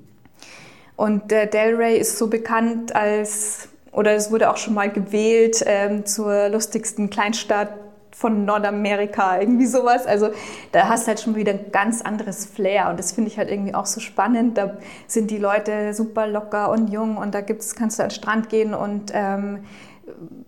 Und 0.96 1.32
äh, 1.32 1.48
Delray 1.48 1.98
ist 1.98 2.18
so 2.18 2.28
bekannt 2.28 2.96
als, 2.96 3.68
oder 3.92 4.14
es 4.14 4.32
wurde 4.32 4.50
auch 4.50 4.58
schon 4.58 4.74
mal 4.74 4.90
gewählt 4.90 5.64
ähm, 5.66 6.06
zur 6.06 6.48
lustigsten 6.50 7.10
Kleinstadt 7.10 7.72
von 8.18 8.46
Nordamerika, 8.46 9.40
irgendwie 9.40 9.68
sowas. 9.68 10.08
Also 10.08 10.30
da 10.72 10.90
hast 10.90 11.04
du 11.04 11.10
halt 11.10 11.20
schon 11.20 11.36
wieder 11.36 11.52
ein 11.52 11.72
ganz 11.72 12.02
anderes 12.02 12.46
Flair 12.46 12.90
und 12.90 12.98
das 12.98 13.12
finde 13.12 13.30
ich 13.30 13.38
halt 13.38 13.52
irgendwie 13.52 13.76
auch 13.76 13.86
so 13.86 14.00
spannend. 14.00 14.58
Da 14.58 14.78
sind 15.06 15.30
die 15.30 15.38
Leute 15.38 15.94
super 15.94 16.26
locker 16.26 16.72
und 16.72 16.90
jung 16.90 17.18
und 17.18 17.36
da 17.36 17.42
gibt's, 17.42 17.76
kannst 17.76 18.00
du 18.00 18.04
an 18.04 18.10
den 18.10 18.16
Strand 18.16 18.50
gehen 18.50 18.74
und 18.74 19.12
ähm, 19.14 19.60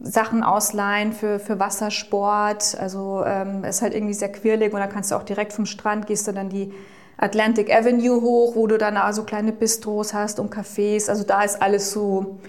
Sachen 0.01 0.41
ausleihen 0.41 1.13
für, 1.13 1.38
für 1.38 1.60
Wassersport. 1.60 2.75
Also 2.79 3.23
ähm, 3.23 3.63
ist 3.63 3.84
halt 3.84 3.93
irgendwie 3.93 4.15
sehr 4.15 4.32
quirlig 4.32 4.73
und 4.73 4.79
da 4.79 4.88
kannst 4.88 5.12
du 5.12 5.15
auch 5.15 5.23
direkt 5.23 5.53
vom 5.53 5.67
Strand 5.67 6.08
gehst 6.08 6.27
du 6.27 6.32
dann 6.32 6.49
die 6.49 6.73
Atlantic 7.17 7.71
Avenue 7.71 8.21
hoch, 8.21 8.55
wo 8.55 8.65
du 8.65 8.79
dann 8.79 8.97
auch 8.97 9.12
so 9.12 9.23
kleine 9.23 9.51
Bistros 9.51 10.15
hast 10.15 10.39
und 10.39 10.51
Cafés. 10.51 11.08
Also 11.08 11.23
da 11.23 11.43
ist 11.43 11.62
alles 11.62 11.91
so 11.91 12.39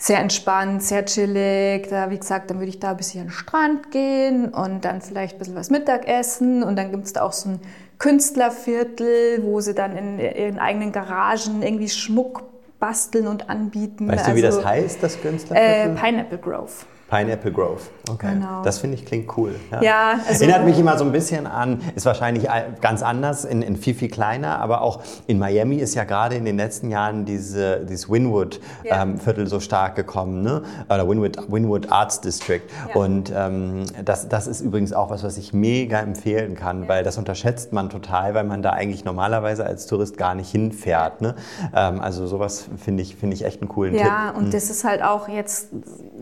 sehr 0.00 0.18
entspannt, 0.18 0.82
sehr 0.82 1.04
chillig. 1.04 1.88
Da, 1.90 2.10
wie 2.10 2.18
gesagt, 2.18 2.50
dann 2.50 2.58
würde 2.58 2.70
ich 2.70 2.80
da 2.80 2.92
ein 2.92 2.96
bisschen 2.96 3.20
an 3.20 3.26
den 3.26 3.32
Strand 3.32 3.90
gehen 3.90 4.48
und 4.48 4.84
dann 4.86 5.02
vielleicht 5.02 5.36
ein 5.36 5.38
bisschen 5.38 5.56
was 5.56 5.68
Mittagessen. 5.68 6.62
Und 6.62 6.76
dann 6.76 6.90
gibt 6.90 7.04
es 7.04 7.12
da 7.12 7.22
auch 7.22 7.32
so 7.32 7.50
ein 7.50 7.60
Künstlerviertel, 7.98 9.42
wo 9.42 9.60
sie 9.60 9.74
dann 9.74 9.94
in 9.96 10.18
ihren 10.18 10.58
eigenen 10.58 10.90
Garagen 10.90 11.62
irgendwie 11.62 11.90
Schmuck 11.90 12.44
basteln 12.78 13.26
und 13.26 13.50
anbieten. 13.50 14.08
Weißt 14.08 14.28
du, 14.28 14.34
wie 14.34 14.42
das 14.42 14.56
also, 14.56 14.68
heißt, 14.68 15.02
das 15.02 15.20
Künstlerviertel? 15.20 15.92
Äh, 15.92 16.00
Pineapple 16.00 16.38
Grove. 16.38 16.72
Pineapple 17.10 17.50
Grove. 17.52 17.80
Okay. 18.08 18.34
Genau. 18.34 18.62
Das 18.62 18.78
finde 18.78 18.96
ich 18.96 19.04
klingt 19.04 19.36
cool. 19.36 19.54
Ja, 19.80 20.14
also- 20.28 20.44
Erinnert 20.44 20.64
mich 20.64 20.78
immer 20.78 20.96
so 20.96 21.04
ein 21.04 21.12
bisschen 21.12 21.46
an, 21.46 21.80
ist 21.96 22.06
wahrscheinlich 22.06 22.46
ganz 22.80 23.02
anders, 23.02 23.44
in, 23.44 23.62
in 23.62 23.76
viel, 23.76 23.94
viel 23.94 24.08
kleiner, 24.08 24.60
aber 24.60 24.80
auch 24.82 25.00
in 25.26 25.38
Miami 25.38 25.76
ist 25.76 25.94
ja 25.94 26.04
gerade 26.04 26.36
in 26.36 26.44
den 26.44 26.56
letzten 26.56 26.90
Jahren 26.90 27.24
diese, 27.24 27.80
dieses 27.84 28.08
Wynwood-Viertel 28.08 29.44
Ja. 29.44 29.46
so 29.48 29.60
stark 29.60 29.96
gekommen, 29.96 30.42
ne? 30.42 30.62
oder 30.88 31.08
Wynwood, 31.08 31.50
Wynwood 31.50 31.90
Arts 31.90 32.20
District. 32.20 32.62
Ja. 32.88 32.94
Und 32.94 33.32
ähm, 33.34 33.84
das, 34.04 34.28
das 34.28 34.46
ist 34.46 34.60
übrigens 34.60 34.92
auch 34.92 35.10
was, 35.10 35.22
was 35.24 35.36
ich 35.36 35.52
mega 35.52 35.98
empfehlen 36.00 36.54
kann, 36.54 36.88
weil 36.88 37.02
das 37.02 37.18
unterschätzt 37.18 37.72
man 37.72 37.90
total, 37.90 38.34
weil 38.34 38.44
man 38.44 38.62
da 38.62 38.70
eigentlich 38.70 39.04
normalerweise 39.04 39.66
als 39.66 39.86
Tourist 39.86 40.16
gar 40.16 40.34
nicht 40.34 40.50
hinfährt. 40.50 41.20
Ne? 41.20 41.34
Ähm, 41.74 42.00
also 42.00 42.26
sowas 42.26 42.68
finde 42.76 43.02
ich, 43.02 43.16
finde 43.16 43.34
ich 43.34 43.44
echt 43.44 43.60
einen 43.60 43.68
coolen 43.68 43.94
Tipp. 43.94 44.04
Ja, 44.06 44.30
und 44.30 44.54
das 44.54 44.70
ist 44.70 44.84
halt 44.84 45.02
auch 45.02 45.28
jetzt 45.28 45.68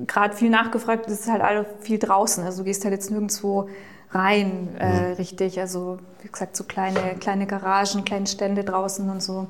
gerade 0.06 0.34
viel 0.34 0.48
nachgefragt, 0.50 0.77
das 0.86 1.20
ist 1.20 1.30
halt 1.30 1.42
alle 1.42 1.66
viel 1.80 1.98
draußen. 1.98 2.44
Also 2.44 2.58
du 2.58 2.64
gehst 2.64 2.84
halt 2.84 2.94
jetzt 2.94 3.10
nirgendwo 3.10 3.68
rein, 4.10 4.76
äh, 4.78 5.12
richtig. 5.18 5.60
Also 5.60 5.98
wie 6.22 6.28
gesagt, 6.28 6.56
so 6.56 6.64
kleine, 6.64 7.16
kleine 7.20 7.46
Garagen, 7.46 8.04
kleine 8.04 8.26
Stände 8.26 8.64
draußen 8.64 9.08
und 9.08 9.22
so. 9.22 9.46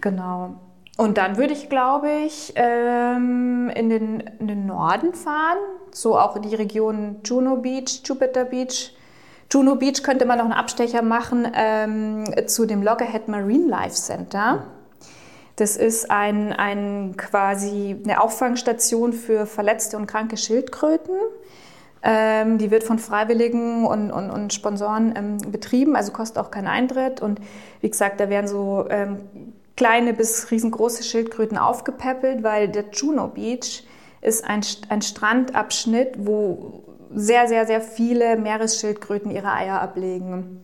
Genau. 0.00 0.54
Und 0.96 1.18
dann 1.18 1.36
würde 1.36 1.52
ich, 1.52 1.68
glaube 1.68 2.08
ich, 2.10 2.54
ähm, 2.56 3.70
in, 3.74 3.90
den, 3.90 4.20
in 4.40 4.48
den 4.48 4.66
Norden 4.66 5.12
fahren, 5.12 5.58
so 5.92 6.18
auch 6.18 6.36
in 6.36 6.42
die 6.42 6.54
Region 6.54 7.16
Juno 7.22 7.56
Beach, 7.56 8.00
Jupiter 8.04 8.46
Beach. 8.46 8.94
Juno 9.52 9.76
Beach 9.76 10.02
könnte 10.02 10.24
man 10.24 10.38
noch 10.38 10.46
einen 10.46 10.54
Abstecher 10.54 11.02
machen 11.02 11.46
ähm, 11.54 12.24
zu 12.46 12.66
dem 12.66 12.82
Loggerhead 12.82 13.28
Marine 13.28 13.68
Life 13.68 13.94
Center. 13.94 14.64
Das 15.56 15.76
ist 15.76 16.10
ein, 16.10 16.52
ein 16.52 17.16
quasi 17.16 17.96
eine 18.04 18.20
Auffangstation 18.20 19.12
für 19.12 19.46
verletzte 19.46 19.96
und 19.96 20.06
kranke 20.06 20.36
Schildkröten. 20.36 21.14
Ähm, 22.02 22.58
die 22.58 22.70
wird 22.70 22.84
von 22.84 22.98
Freiwilligen 22.98 23.86
und, 23.86 24.10
und, 24.12 24.30
und 24.30 24.52
Sponsoren 24.52 25.14
ähm, 25.16 25.38
betrieben, 25.50 25.96
also 25.96 26.12
kostet 26.12 26.38
auch 26.38 26.50
keinen 26.50 26.68
Eintritt. 26.68 27.22
Und 27.22 27.40
wie 27.80 27.90
gesagt, 27.90 28.20
da 28.20 28.28
werden 28.28 28.46
so 28.46 28.86
ähm, 28.90 29.20
kleine 29.76 30.12
bis 30.12 30.50
riesengroße 30.50 31.02
Schildkröten 31.02 31.58
aufgepäppelt, 31.58 32.42
weil 32.42 32.68
der 32.68 32.84
Juno 32.92 33.28
Beach 33.28 33.84
ist 34.20 34.44
ein, 34.44 34.60
ein 34.88 35.02
Strandabschnitt, 35.02 36.14
wo 36.18 36.84
sehr, 37.14 37.48
sehr, 37.48 37.66
sehr 37.66 37.80
viele 37.80 38.36
Meeresschildkröten 38.36 39.30
ihre 39.30 39.52
Eier 39.52 39.80
ablegen. 39.80 40.62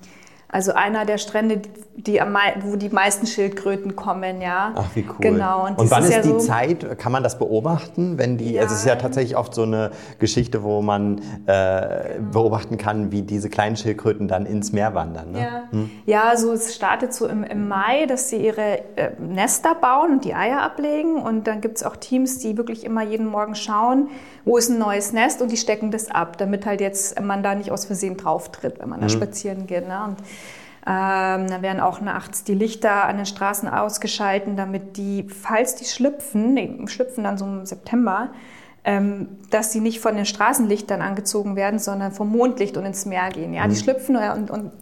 Also 0.52 0.74
einer 0.74 1.06
der 1.06 1.16
Strände, 1.16 1.62
die 1.96 2.20
am 2.20 2.36
wo 2.60 2.76
die 2.76 2.90
meisten 2.90 3.26
Schildkröten 3.26 3.96
kommen, 3.96 4.42
ja. 4.42 4.72
Ach, 4.74 4.84
wie 4.94 5.00
cool. 5.08 5.16
Genau. 5.20 5.66
Und, 5.66 5.80
das 5.80 5.90
wann 5.90 6.04
ist, 6.04 6.12
ja 6.12 6.20
die 6.20 6.28
so, 6.28 6.38
Zeit? 6.40 6.98
Kann 6.98 7.10
man 7.10 7.22
das 7.22 7.38
beobachten? 7.38 8.18
Wenn 8.18 8.36
die, 8.36 8.52
Ja. 8.52 8.62
also 8.62 8.74
es 8.74 8.80
ist 8.80 8.86
ja 8.86 8.96
tatsächlich 8.96 9.34
oft 9.38 9.54
so 9.54 9.62
eine 9.62 9.92
Geschichte, 10.18 10.62
wo 10.62 10.82
man 10.82 11.22
äh, 11.46 12.18
beobachten 12.30 12.76
kann, 12.76 13.10
wie 13.12 13.22
diese 13.22 13.48
kleinen 13.48 13.76
Schildkröten 13.76 14.28
dann 14.28 14.44
ins 14.44 14.72
Meer 14.72 14.94
wandern. 14.94 15.32
Ne? 15.32 15.40
Ja, 15.40 15.62
ja 16.04 16.36
so 16.36 16.52
es 16.52 16.74
startet 16.74 17.14
so 17.14 17.26
im, 17.26 17.44
im 17.44 17.68
Mai, 17.68 18.04
dass 18.04 18.28
sie 18.28 18.36
ihre 18.36 18.80
äh, 18.96 19.12
Nester 19.18 19.74
bauen 19.74 20.12
und 20.12 20.24
die 20.26 20.34
Eier 20.34 20.60
ablegen. 20.60 21.16
Und 21.16 21.46
dann 21.46 21.62
gibt 21.62 21.78
es 21.78 21.82
auch 21.82 21.96
Teams, 21.96 22.40
die 22.40 22.58
wirklich 22.58 22.84
immer 22.84 23.02
jeden 23.02 23.26
Morgen 23.26 23.54
schauen, 23.54 24.08
wo 24.44 24.58
ist 24.58 24.68
ein 24.68 24.78
neues 24.78 25.12
Nest 25.14 25.40
und 25.40 25.50
die 25.50 25.56
stecken 25.56 25.90
das 25.90 26.10
ab, 26.10 26.36
damit 26.36 26.66
halt 26.66 26.82
jetzt 26.82 27.18
man 27.20 27.42
da 27.42 27.54
nicht 27.54 27.70
aus 27.70 27.86
Versehen 27.86 28.18
drauf 28.18 28.50
tritt, 28.50 28.80
wenn 28.80 28.88
man 28.88 29.00
da 29.00 29.08
spazieren 29.08 29.66
geht. 29.66 29.86
Ne? 29.86 29.98
Und 30.04 30.16
ähm, 30.86 31.46
dann 31.48 31.62
werden 31.62 31.80
auch 31.80 32.00
nachts 32.00 32.44
die 32.44 32.54
Lichter 32.54 33.04
an 33.04 33.16
den 33.16 33.26
Straßen 33.26 33.68
ausgeschalten, 33.68 34.56
damit 34.56 34.96
die, 34.96 35.24
falls 35.28 35.76
die 35.76 35.84
schlüpfen, 35.84 36.56
die 36.56 36.88
schlüpfen 36.88 37.24
dann 37.24 37.38
so 37.38 37.44
im 37.44 37.64
September, 37.66 38.30
ähm, 38.84 39.28
dass 39.50 39.70
die 39.70 39.78
nicht 39.80 40.00
von 40.00 40.16
den 40.16 40.26
Straßenlichtern 40.26 41.00
angezogen 41.00 41.54
werden, 41.54 41.78
sondern 41.78 42.10
vom 42.10 42.30
Mondlicht 42.30 42.76
und 42.76 42.84
ins 42.84 43.06
Meer 43.06 43.28
gehen. 43.30 43.54
Ja, 43.54 43.68
die 43.68 43.76
schlüpfen 43.76 44.16
und, 44.16 44.50
und 44.50 44.72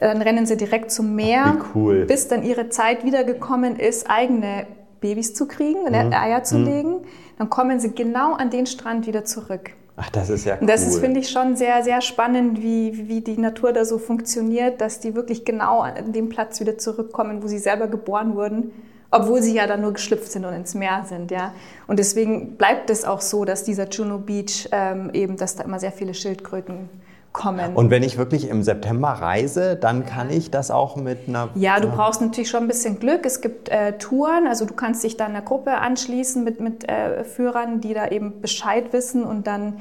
dann 0.00 0.22
rennen 0.22 0.46
sie 0.46 0.56
direkt 0.56 0.90
zum 0.90 1.14
Meer, 1.14 1.56
cool. 1.74 2.04
bis 2.06 2.28
dann 2.28 2.42
ihre 2.42 2.68
Zeit 2.70 3.04
wiedergekommen 3.04 3.76
ist, 3.76 4.08
eigene 4.10 4.66
Babys 5.00 5.34
zu 5.34 5.46
kriegen, 5.46 5.84
Mhm. 5.84 6.12
Eier 6.12 6.42
zu 6.44 6.58
legen. 6.58 6.96
Dann 7.38 7.50
kommen 7.50 7.78
sie 7.80 7.94
genau 7.94 8.32
an 8.34 8.48
den 8.50 8.66
Strand 8.66 9.06
wieder 9.06 9.24
zurück. 9.24 9.70
Ach, 9.96 10.10
das 10.10 10.28
ist 10.28 10.44
ja 10.44 10.58
cool. 10.60 10.66
Das 10.66 10.86
ist, 10.86 10.98
finde 10.98 11.20
ich, 11.20 11.30
schon 11.30 11.56
sehr, 11.56 11.82
sehr 11.82 12.02
spannend, 12.02 12.62
wie, 12.62 13.08
wie 13.08 13.22
die 13.22 13.38
Natur 13.38 13.72
da 13.72 13.84
so 13.84 13.98
funktioniert, 13.98 14.80
dass 14.80 15.00
die 15.00 15.14
wirklich 15.14 15.44
genau 15.44 15.80
an 15.80 16.12
dem 16.12 16.28
Platz 16.28 16.60
wieder 16.60 16.76
zurückkommen, 16.76 17.42
wo 17.42 17.46
sie 17.46 17.58
selber 17.58 17.88
geboren 17.88 18.34
wurden, 18.34 18.72
obwohl 19.10 19.40
sie 19.40 19.54
ja 19.54 19.66
dann 19.66 19.80
nur 19.80 19.94
geschlüpft 19.94 20.30
sind 20.30 20.44
und 20.44 20.52
ins 20.52 20.74
Meer 20.74 21.06
sind. 21.08 21.30
Ja. 21.30 21.54
Und 21.86 21.98
deswegen 21.98 22.56
bleibt 22.56 22.90
es 22.90 23.06
auch 23.06 23.22
so, 23.22 23.46
dass 23.46 23.64
dieser 23.64 23.88
Juno 23.88 24.18
Beach 24.18 24.68
ähm, 24.70 25.10
eben, 25.14 25.38
dass 25.38 25.56
da 25.56 25.64
immer 25.64 25.80
sehr 25.80 25.92
viele 25.92 26.12
Schildkröten 26.12 26.90
kommen. 27.36 27.76
Und 27.76 27.90
wenn 27.90 28.02
ich 28.02 28.16
wirklich 28.16 28.48
im 28.48 28.62
September 28.62 29.08
reise, 29.08 29.76
dann 29.76 30.06
kann 30.06 30.30
ich 30.30 30.50
das 30.50 30.70
auch 30.70 30.96
mit 30.96 31.28
einer. 31.28 31.50
Ja, 31.54 31.78
du 31.78 31.88
brauchst 31.88 32.20
natürlich 32.20 32.48
schon 32.48 32.62
ein 32.62 32.68
bisschen 32.68 32.98
Glück. 32.98 33.24
Es 33.24 33.40
gibt 33.40 33.68
äh, 33.68 33.98
Touren, 33.98 34.46
also 34.48 34.64
du 34.64 34.74
kannst 34.74 35.04
dich 35.04 35.16
dann 35.16 35.30
einer 35.30 35.42
Gruppe 35.42 35.76
anschließen 35.76 36.42
mit, 36.42 36.60
mit 36.60 36.88
äh, 36.88 37.22
Führern, 37.24 37.80
die 37.80 37.94
da 37.94 38.08
eben 38.08 38.40
Bescheid 38.40 38.92
wissen 38.92 39.22
und 39.22 39.46
dann, 39.46 39.80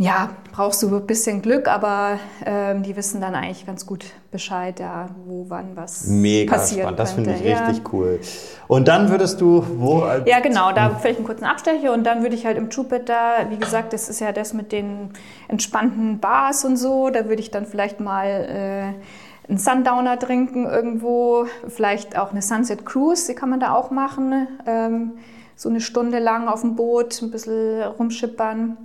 ja, 0.00 0.30
brauchst 0.52 0.80
du 0.84 0.94
ein 0.94 1.06
bisschen 1.06 1.42
Glück, 1.42 1.66
aber 1.66 2.20
ähm, 2.46 2.84
die 2.84 2.94
wissen 2.94 3.20
dann 3.20 3.34
eigentlich 3.34 3.66
ganz 3.66 3.84
gut 3.84 4.06
Bescheid, 4.30 4.78
ja, 4.78 5.08
wo, 5.26 5.46
wann, 5.48 5.74
was 5.74 6.06
Mega 6.06 6.54
passieren 6.54 6.82
spannend, 6.82 7.00
das 7.00 7.12
finde 7.12 7.34
ich 7.34 7.40
ja. 7.42 7.66
richtig 7.66 7.92
cool. 7.92 8.20
Und 8.68 8.86
dann 8.86 9.10
würdest 9.10 9.40
du 9.40 9.64
wo? 9.76 10.04
Ja, 10.24 10.38
genau, 10.38 10.70
da 10.70 10.90
vielleicht 10.90 11.18
einen 11.18 11.26
kurzen 11.26 11.46
Abstecher 11.46 11.92
und 11.92 12.04
dann 12.04 12.22
würde 12.22 12.36
ich 12.36 12.46
halt 12.46 12.56
im 12.56 12.70
Jupiter, 12.70 13.46
wie 13.50 13.56
gesagt, 13.56 13.92
das 13.92 14.08
ist 14.08 14.20
ja 14.20 14.30
das 14.30 14.54
mit 14.54 14.70
den 14.70 15.10
entspannten 15.48 16.20
Bars 16.20 16.64
und 16.64 16.76
so, 16.76 17.10
da 17.10 17.28
würde 17.28 17.42
ich 17.42 17.50
dann 17.50 17.66
vielleicht 17.66 17.98
mal 17.98 18.26
äh, 18.26 19.48
einen 19.48 19.58
Sundowner 19.58 20.16
trinken 20.16 20.66
irgendwo, 20.66 21.46
vielleicht 21.66 22.16
auch 22.16 22.30
eine 22.30 22.42
Sunset 22.42 22.86
Cruise, 22.86 23.26
die 23.26 23.34
kann 23.34 23.50
man 23.50 23.58
da 23.58 23.74
auch 23.74 23.90
machen, 23.90 24.46
ähm, 24.64 25.12
so 25.56 25.68
eine 25.68 25.80
Stunde 25.80 26.20
lang 26.20 26.46
auf 26.46 26.60
dem 26.60 26.76
Boot, 26.76 27.20
ein 27.20 27.32
bisschen 27.32 27.82
rumschippern. 27.82 28.76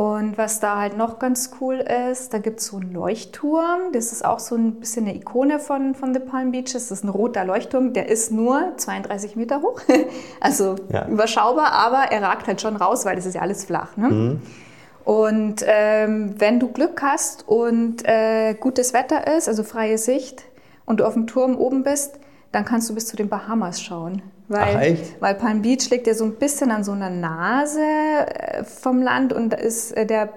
Und 0.00 0.38
was 0.38 0.60
da 0.60 0.78
halt 0.78 0.96
noch 0.96 1.18
ganz 1.18 1.50
cool 1.60 1.74
ist, 1.74 2.32
da 2.32 2.38
gibt 2.38 2.60
es 2.60 2.68
so 2.68 2.78
einen 2.78 2.90
Leuchtturm. 2.90 3.92
Das 3.92 4.12
ist 4.12 4.24
auch 4.24 4.38
so 4.38 4.54
ein 4.54 4.76
bisschen 4.76 5.06
eine 5.06 5.14
Ikone 5.14 5.58
von, 5.58 5.94
von 5.94 6.14
The 6.14 6.20
Palm 6.20 6.52
Beaches. 6.52 6.72
Das 6.88 6.90
ist 6.90 7.04
ein 7.04 7.10
roter 7.10 7.44
Leuchtturm, 7.44 7.92
der 7.92 8.08
ist 8.08 8.32
nur 8.32 8.72
32 8.78 9.36
Meter 9.36 9.60
hoch. 9.60 9.78
Also 10.40 10.76
Ja. 10.90 11.06
überschaubar, 11.06 11.72
aber 11.72 12.10
er 12.10 12.22
ragt 12.22 12.46
halt 12.46 12.62
schon 12.62 12.76
raus, 12.76 13.04
weil 13.04 13.14
das 13.14 13.26
ist 13.26 13.34
ja 13.34 13.42
alles 13.42 13.66
flach. 13.66 13.98
Ne? 13.98 14.38
Und 15.04 15.62
ähm, 15.66 16.34
wenn 16.38 16.58
du 16.60 16.68
Glück 16.68 17.02
hast 17.02 17.46
und 17.46 18.02
äh, 18.08 18.54
gutes 18.54 18.94
Wetter 18.94 19.26
ist, 19.36 19.48
also 19.48 19.62
freie 19.64 19.98
Sicht, 19.98 20.44
und 20.86 21.00
du 21.00 21.04
auf 21.04 21.12
dem 21.12 21.26
Turm 21.26 21.56
oben 21.58 21.82
bist, 21.82 22.18
dann 22.52 22.64
kannst 22.64 22.88
du 22.88 22.94
bis 22.94 23.06
zu 23.06 23.16
den 23.16 23.28
Bahamas 23.28 23.82
schauen. 23.82 24.22
Weil, 24.50 24.98
Ach, 25.00 25.20
weil 25.22 25.34
Palm 25.36 25.62
Beach 25.62 25.88
liegt 25.90 26.06
ja 26.08 26.14
so 26.14 26.24
ein 26.24 26.34
bisschen 26.34 26.70
an 26.72 26.82
so 26.84 26.90
einer 26.92 27.08
Nase 27.08 27.80
äh, 27.80 28.64
vom 28.64 29.00
Land 29.00 29.32
und 29.32 29.54
ist 29.54 29.92
äh, 29.96 30.04
der, 30.04 30.28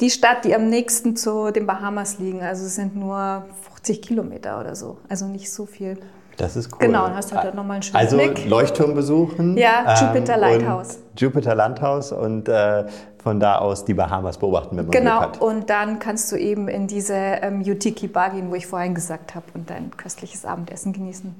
die 0.00 0.08
Stadt, 0.10 0.44
die 0.46 0.54
am 0.54 0.68
nächsten 0.70 1.16
zu 1.16 1.50
den 1.50 1.66
Bahamas 1.66 2.18
liegen. 2.18 2.42
Also 2.42 2.64
es 2.64 2.74
sind 2.76 2.96
nur 2.96 3.44
50 3.68 4.00
Kilometer 4.00 4.58
oder 4.58 4.74
so. 4.74 4.96
Also 5.08 5.26
nicht 5.26 5.52
so 5.52 5.66
viel. 5.66 5.98
Das 6.38 6.56
ist 6.56 6.72
cool. 6.72 6.78
Genau, 6.86 7.04
dann 7.06 7.14
hast 7.14 7.30
du 7.30 7.36
halt 7.36 7.54
nochmal 7.54 7.74
einen 7.74 7.82
schönen 7.82 7.96
Also 7.96 8.16
Blick. 8.16 8.48
Leuchtturm 8.48 8.94
besuchen. 8.94 9.56
Ja, 9.58 9.94
Jupiter 10.00 10.34
und 10.34 10.40
Lighthouse. 10.40 10.98
Jupiter 11.18 11.54
Landhaus 11.54 12.10
und 12.10 12.48
äh, 12.48 12.86
von 13.22 13.38
da 13.38 13.58
aus 13.58 13.84
die 13.84 13.92
Bahamas 13.92 14.38
beobachten, 14.38 14.78
wenn 14.78 14.86
man 14.86 14.90
Genau, 14.92 15.18
Glück 15.20 15.32
hat. 15.34 15.40
und 15.42 15.68
dann 15.68 15.98
kannst 15.98 16.32
du 16.32 16.36
eben 16.36 16.68
in 16.68 16.86
diese 16.86 17.14
ähm, 17.14 17.60
Yutiki 17.60 18.08
Bar 18.08 18.30
gehen, 18.30 18.50
wo 18.50 18.54
ich 18.54 18.66
vorhin 18.66 18.94
gesagt 18.94 19.34
habe, 19.34 19.44
und 19.52 19.68
dein 19.68 19.94
köstliches 19.96 20.46
Abendessen 20.46 20.94
genießen. 20.94 21.34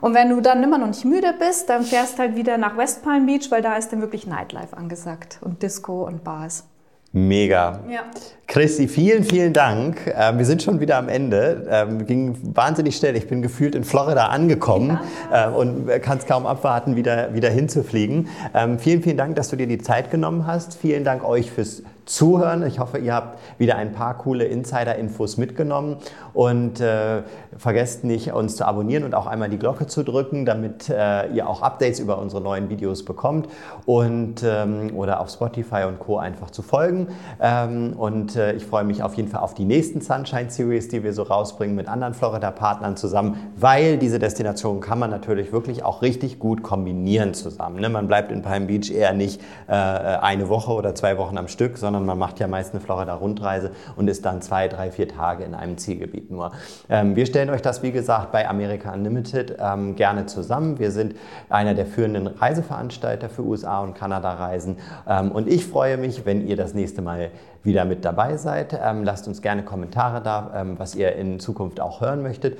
Und 0.00 0.14
wenn 0.14 0.30
du 0.30 0.40
dann 0.40 0.62
immer 0.62 0.78
noch 0.78 0.88
nicht 0.88 1.04
müde 1.04 1.34
bist, 1.38 1.68
dann 1.68 1.82
fährst 1.82 2.18
halt 2.18 2.36
wieder 2.36 2.58
nach 2.58 2.76
West 2.76 3.02
Palm 3.02 3.26
Beach, 3.26 3.50
weil 3.50 3.62
da 3.62 3.76
ist 3.76 3.92
dann 3.92 4.00
wirklich 4.00 4.26
Nightlife 4.26 4.76
angesagt 4.76 5.38
und 5.42 5.62
Disco 5.62 6.06
und 6.06 6.24
Bars. 6.24 6.64
Mega. 7.12 7.80
Ja. 7.88 8.02
Christi, 8.46 8.86
vielen, 8.86 9.24
vielen 9.24 9.52
Dank. 9.52 10.12
Ähm, 10.16 10.38
wir 10.38 10.44
sind 10.44 10.62
schon 10.62 10.78
wieder 10.78 10.96
am 10.96 11.08
Ende. 11.08 11.66
Ähm, 11.68 12.06
ging 12.06 12.36
wahnsinnig 12.54 12.96
schnell. 12.96 13.16
Ich 13.16 13.26
bin 13.26 13.42
gefühlt 13.42 13.74
in 13.74 13.82
Florida 13.82 14.26
angekommen 14.26 15.00
ähm, 15.32 15.54
und 15.54 16.02
kann 16.02 16.18
es 16.18 16.26
kaum 16.26 16.46
abwarten, 16.46 16.94
wieder, 16.94 17.34
wieder 17.34 17.50
hinzufliegen. 17.50 18.28
Ähm, 18.54 18.78
vielen, 18.78 19.02
vielen 19.02 19.16
Dank, 19.16 19.34
dass 19.34 19.48
du 19.48 19.56
dir 19.56 19.66
die 19.66 19.78
Zeit 19.78 20.12
genommen 20.12 20.46
hast. 20.46 20.76
Vielen 20.76 21.02
Dank 21.02 21.24
euch 21.24 21.50
fürs 21.50 21.82
Zuhören. 22.10 22.66
Ich 22.66 22.80
hoffe, 22.80 22.98
ihr 22.98 23.14
habt 23.14 23.38
wieder 23.58 23.76
ein 23.76 23.92
paar 23.92 24.18
coole 24.18 24.44
Insider-Infos 24.44 25.36
mitgenommen 25.36 25.98
und 26.34 26.80
äh, 26.80 27.22
vergesst 27.56 28.02
nicht, 28.02 28.32
uns 28.32 28.56
zu 28.56 28.66
abonnieren 28.66 29.04
und 29.04 29.14
auch 29.14 29.28
einmal 29.28 29.48
die 29.48 29.58
Glocke 29.58 29.86
zu 29.86 30.02
drücken, 30.02 30.44
damit 30.44 30.88
äh, 30.88 31.28
ihr 31.28 31.48
auch 31.48 31.62
Updates 31.62 32.00
über 32.00 32.18
unsere 32.18 32.42
neuen 32.42 32.68
Videos 32.68 33.04
bekommt 33.04 33.48
und 33.86 34.42
ähm, 34.44 34.90
oder 34.96 35.20
auf 35.20 35.30
Spotify 35.30 35.84
und 35.86 36.00
Co. 36.00 36.18
einfach 36.18 36.50
zu 36.50 36.62
folgen. 36.62 37.06
Ähm, 37.40 37.92
und 37.96 38.34
äh, 38.34 38.54
ich 38.54 38.66
freue 38.66 38.82
mich 38.82 39.04
auf 39.04 39.14
jeden 39.14 39.28
Fall 39.28 39.42
auf 39.42 39.54
die 39.54 39.64
nächsten 39.64 40.00
Sunshine 40.00 40.50
Series, 40.50 40.88
die 40.88 41.04
wir 41.04 41.12
so 41.12 41.22
rausbringen 41.22 41.76
mit 41.76 41.86
anderen 41.86 42.14
Florida-Partnern 42.14 42.96
zusammen, 42.96 43.52
weil 43.54 43.98
diese 43.98 44.18
Destination 44.18 44.80
kann 44.80 44.98
man 44.98 45.10
natürlich 45.10 45.52
wirklich 45.52 45.84
auch 45.84 46.02
richtig 46.02 46.40
gut 46.40 46.64
kombinieren 46.64 47.34
zusammen. 47.34 47.80
Ne? 47.80 47.88
Man 47.88 48.08
bleibt 48.08 48.32
in 48.32 48.42
Palm 48.42 48.66
Beach 48.66 48.90
eher 48.90 49.12
nicht 49.12 49.40
äh, 49.68 49.74
eine 49.74 50.48
Woche 50.48 50.72
oder 50.72 50.96
zwei 50.96 51.16
Wochen 51.16 51.38
am 51.38 51.46
Stück, 51.46 51.78
sondern 51.78 51.99
sondern 52.00 52.18
man 52.18 52.18
macht 52.18 52.40
ja 52.40 52.46
meist 52.46 52.72
eine 52.72 52.80
Florida-Rundreise 52.80 53.72
und 53.96 54.08
ist 54.08 54.24
dann 54.24 54.40
zwei, 54.40 54.68
drei, 54.68 54.90
vier 54.90 55.08
Tage 55.08 55.44
in 55.44 55.54
einem 55.54 55.76
Zielgebiet 55.76 56.30
nur. 56.30 56.52
Ähm, 56.88 57.14
wir 57.14 57.26
stellen 57.26 57.50
euch 57.50 57.62
das, 57.62 57.82
wie 57.82 57.92
gesagt, 57.92 58.32
bei 58.32 58.48
America 58.48 58.92
Unlimited 58.92 59.56
ähm, 59.60 59.96
gerne 59.96 60.26
zusammen. 60.26 60.78
Wir 60.78 60.90
sind 60.90 61.14
einer 61.50 61.74
der 61.74 61.86
führenden 61.86 62.26
Reiseveranstalter 62.26 63.28
für 63.28 63.42
USA 63.42 63.80
und 63.80 63.94
Kanada-Reisen 63.94 64.76
ähm, 65.06 65.32
und 65.32 65.46
ich 65.46 65.66
freue 65.66 65.98
mich, 65.98 66.24
wenn 66.24 66.46
ihr 66.46 66.56
das 66.56 66.74
nächste 66.74 67.02
Mal 67.02 67.30
wieder 67.62 67.84
mit 67.84 68.04
dabei 68.04 68.36
seid. 68.36 68.78
Ähm, 68.82 69.04
lasst 69.04 69.28
uns 69.28 69.42
gerne 69.42 69.62
Kommentare 69.62 70.22
da, 70.22 70.52
ähm, 70.56 70.78
was 70.78 70.94
ihr 70.94 71.14
in 71.16 71.38
Zukunft 71.38 71.80
auch 71.80 72.00
hören 72.00 72.22
möchtet 72.22 72.58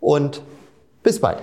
und 0.00 0.42
bis 1.02 1.20
bald. 1.20 1.38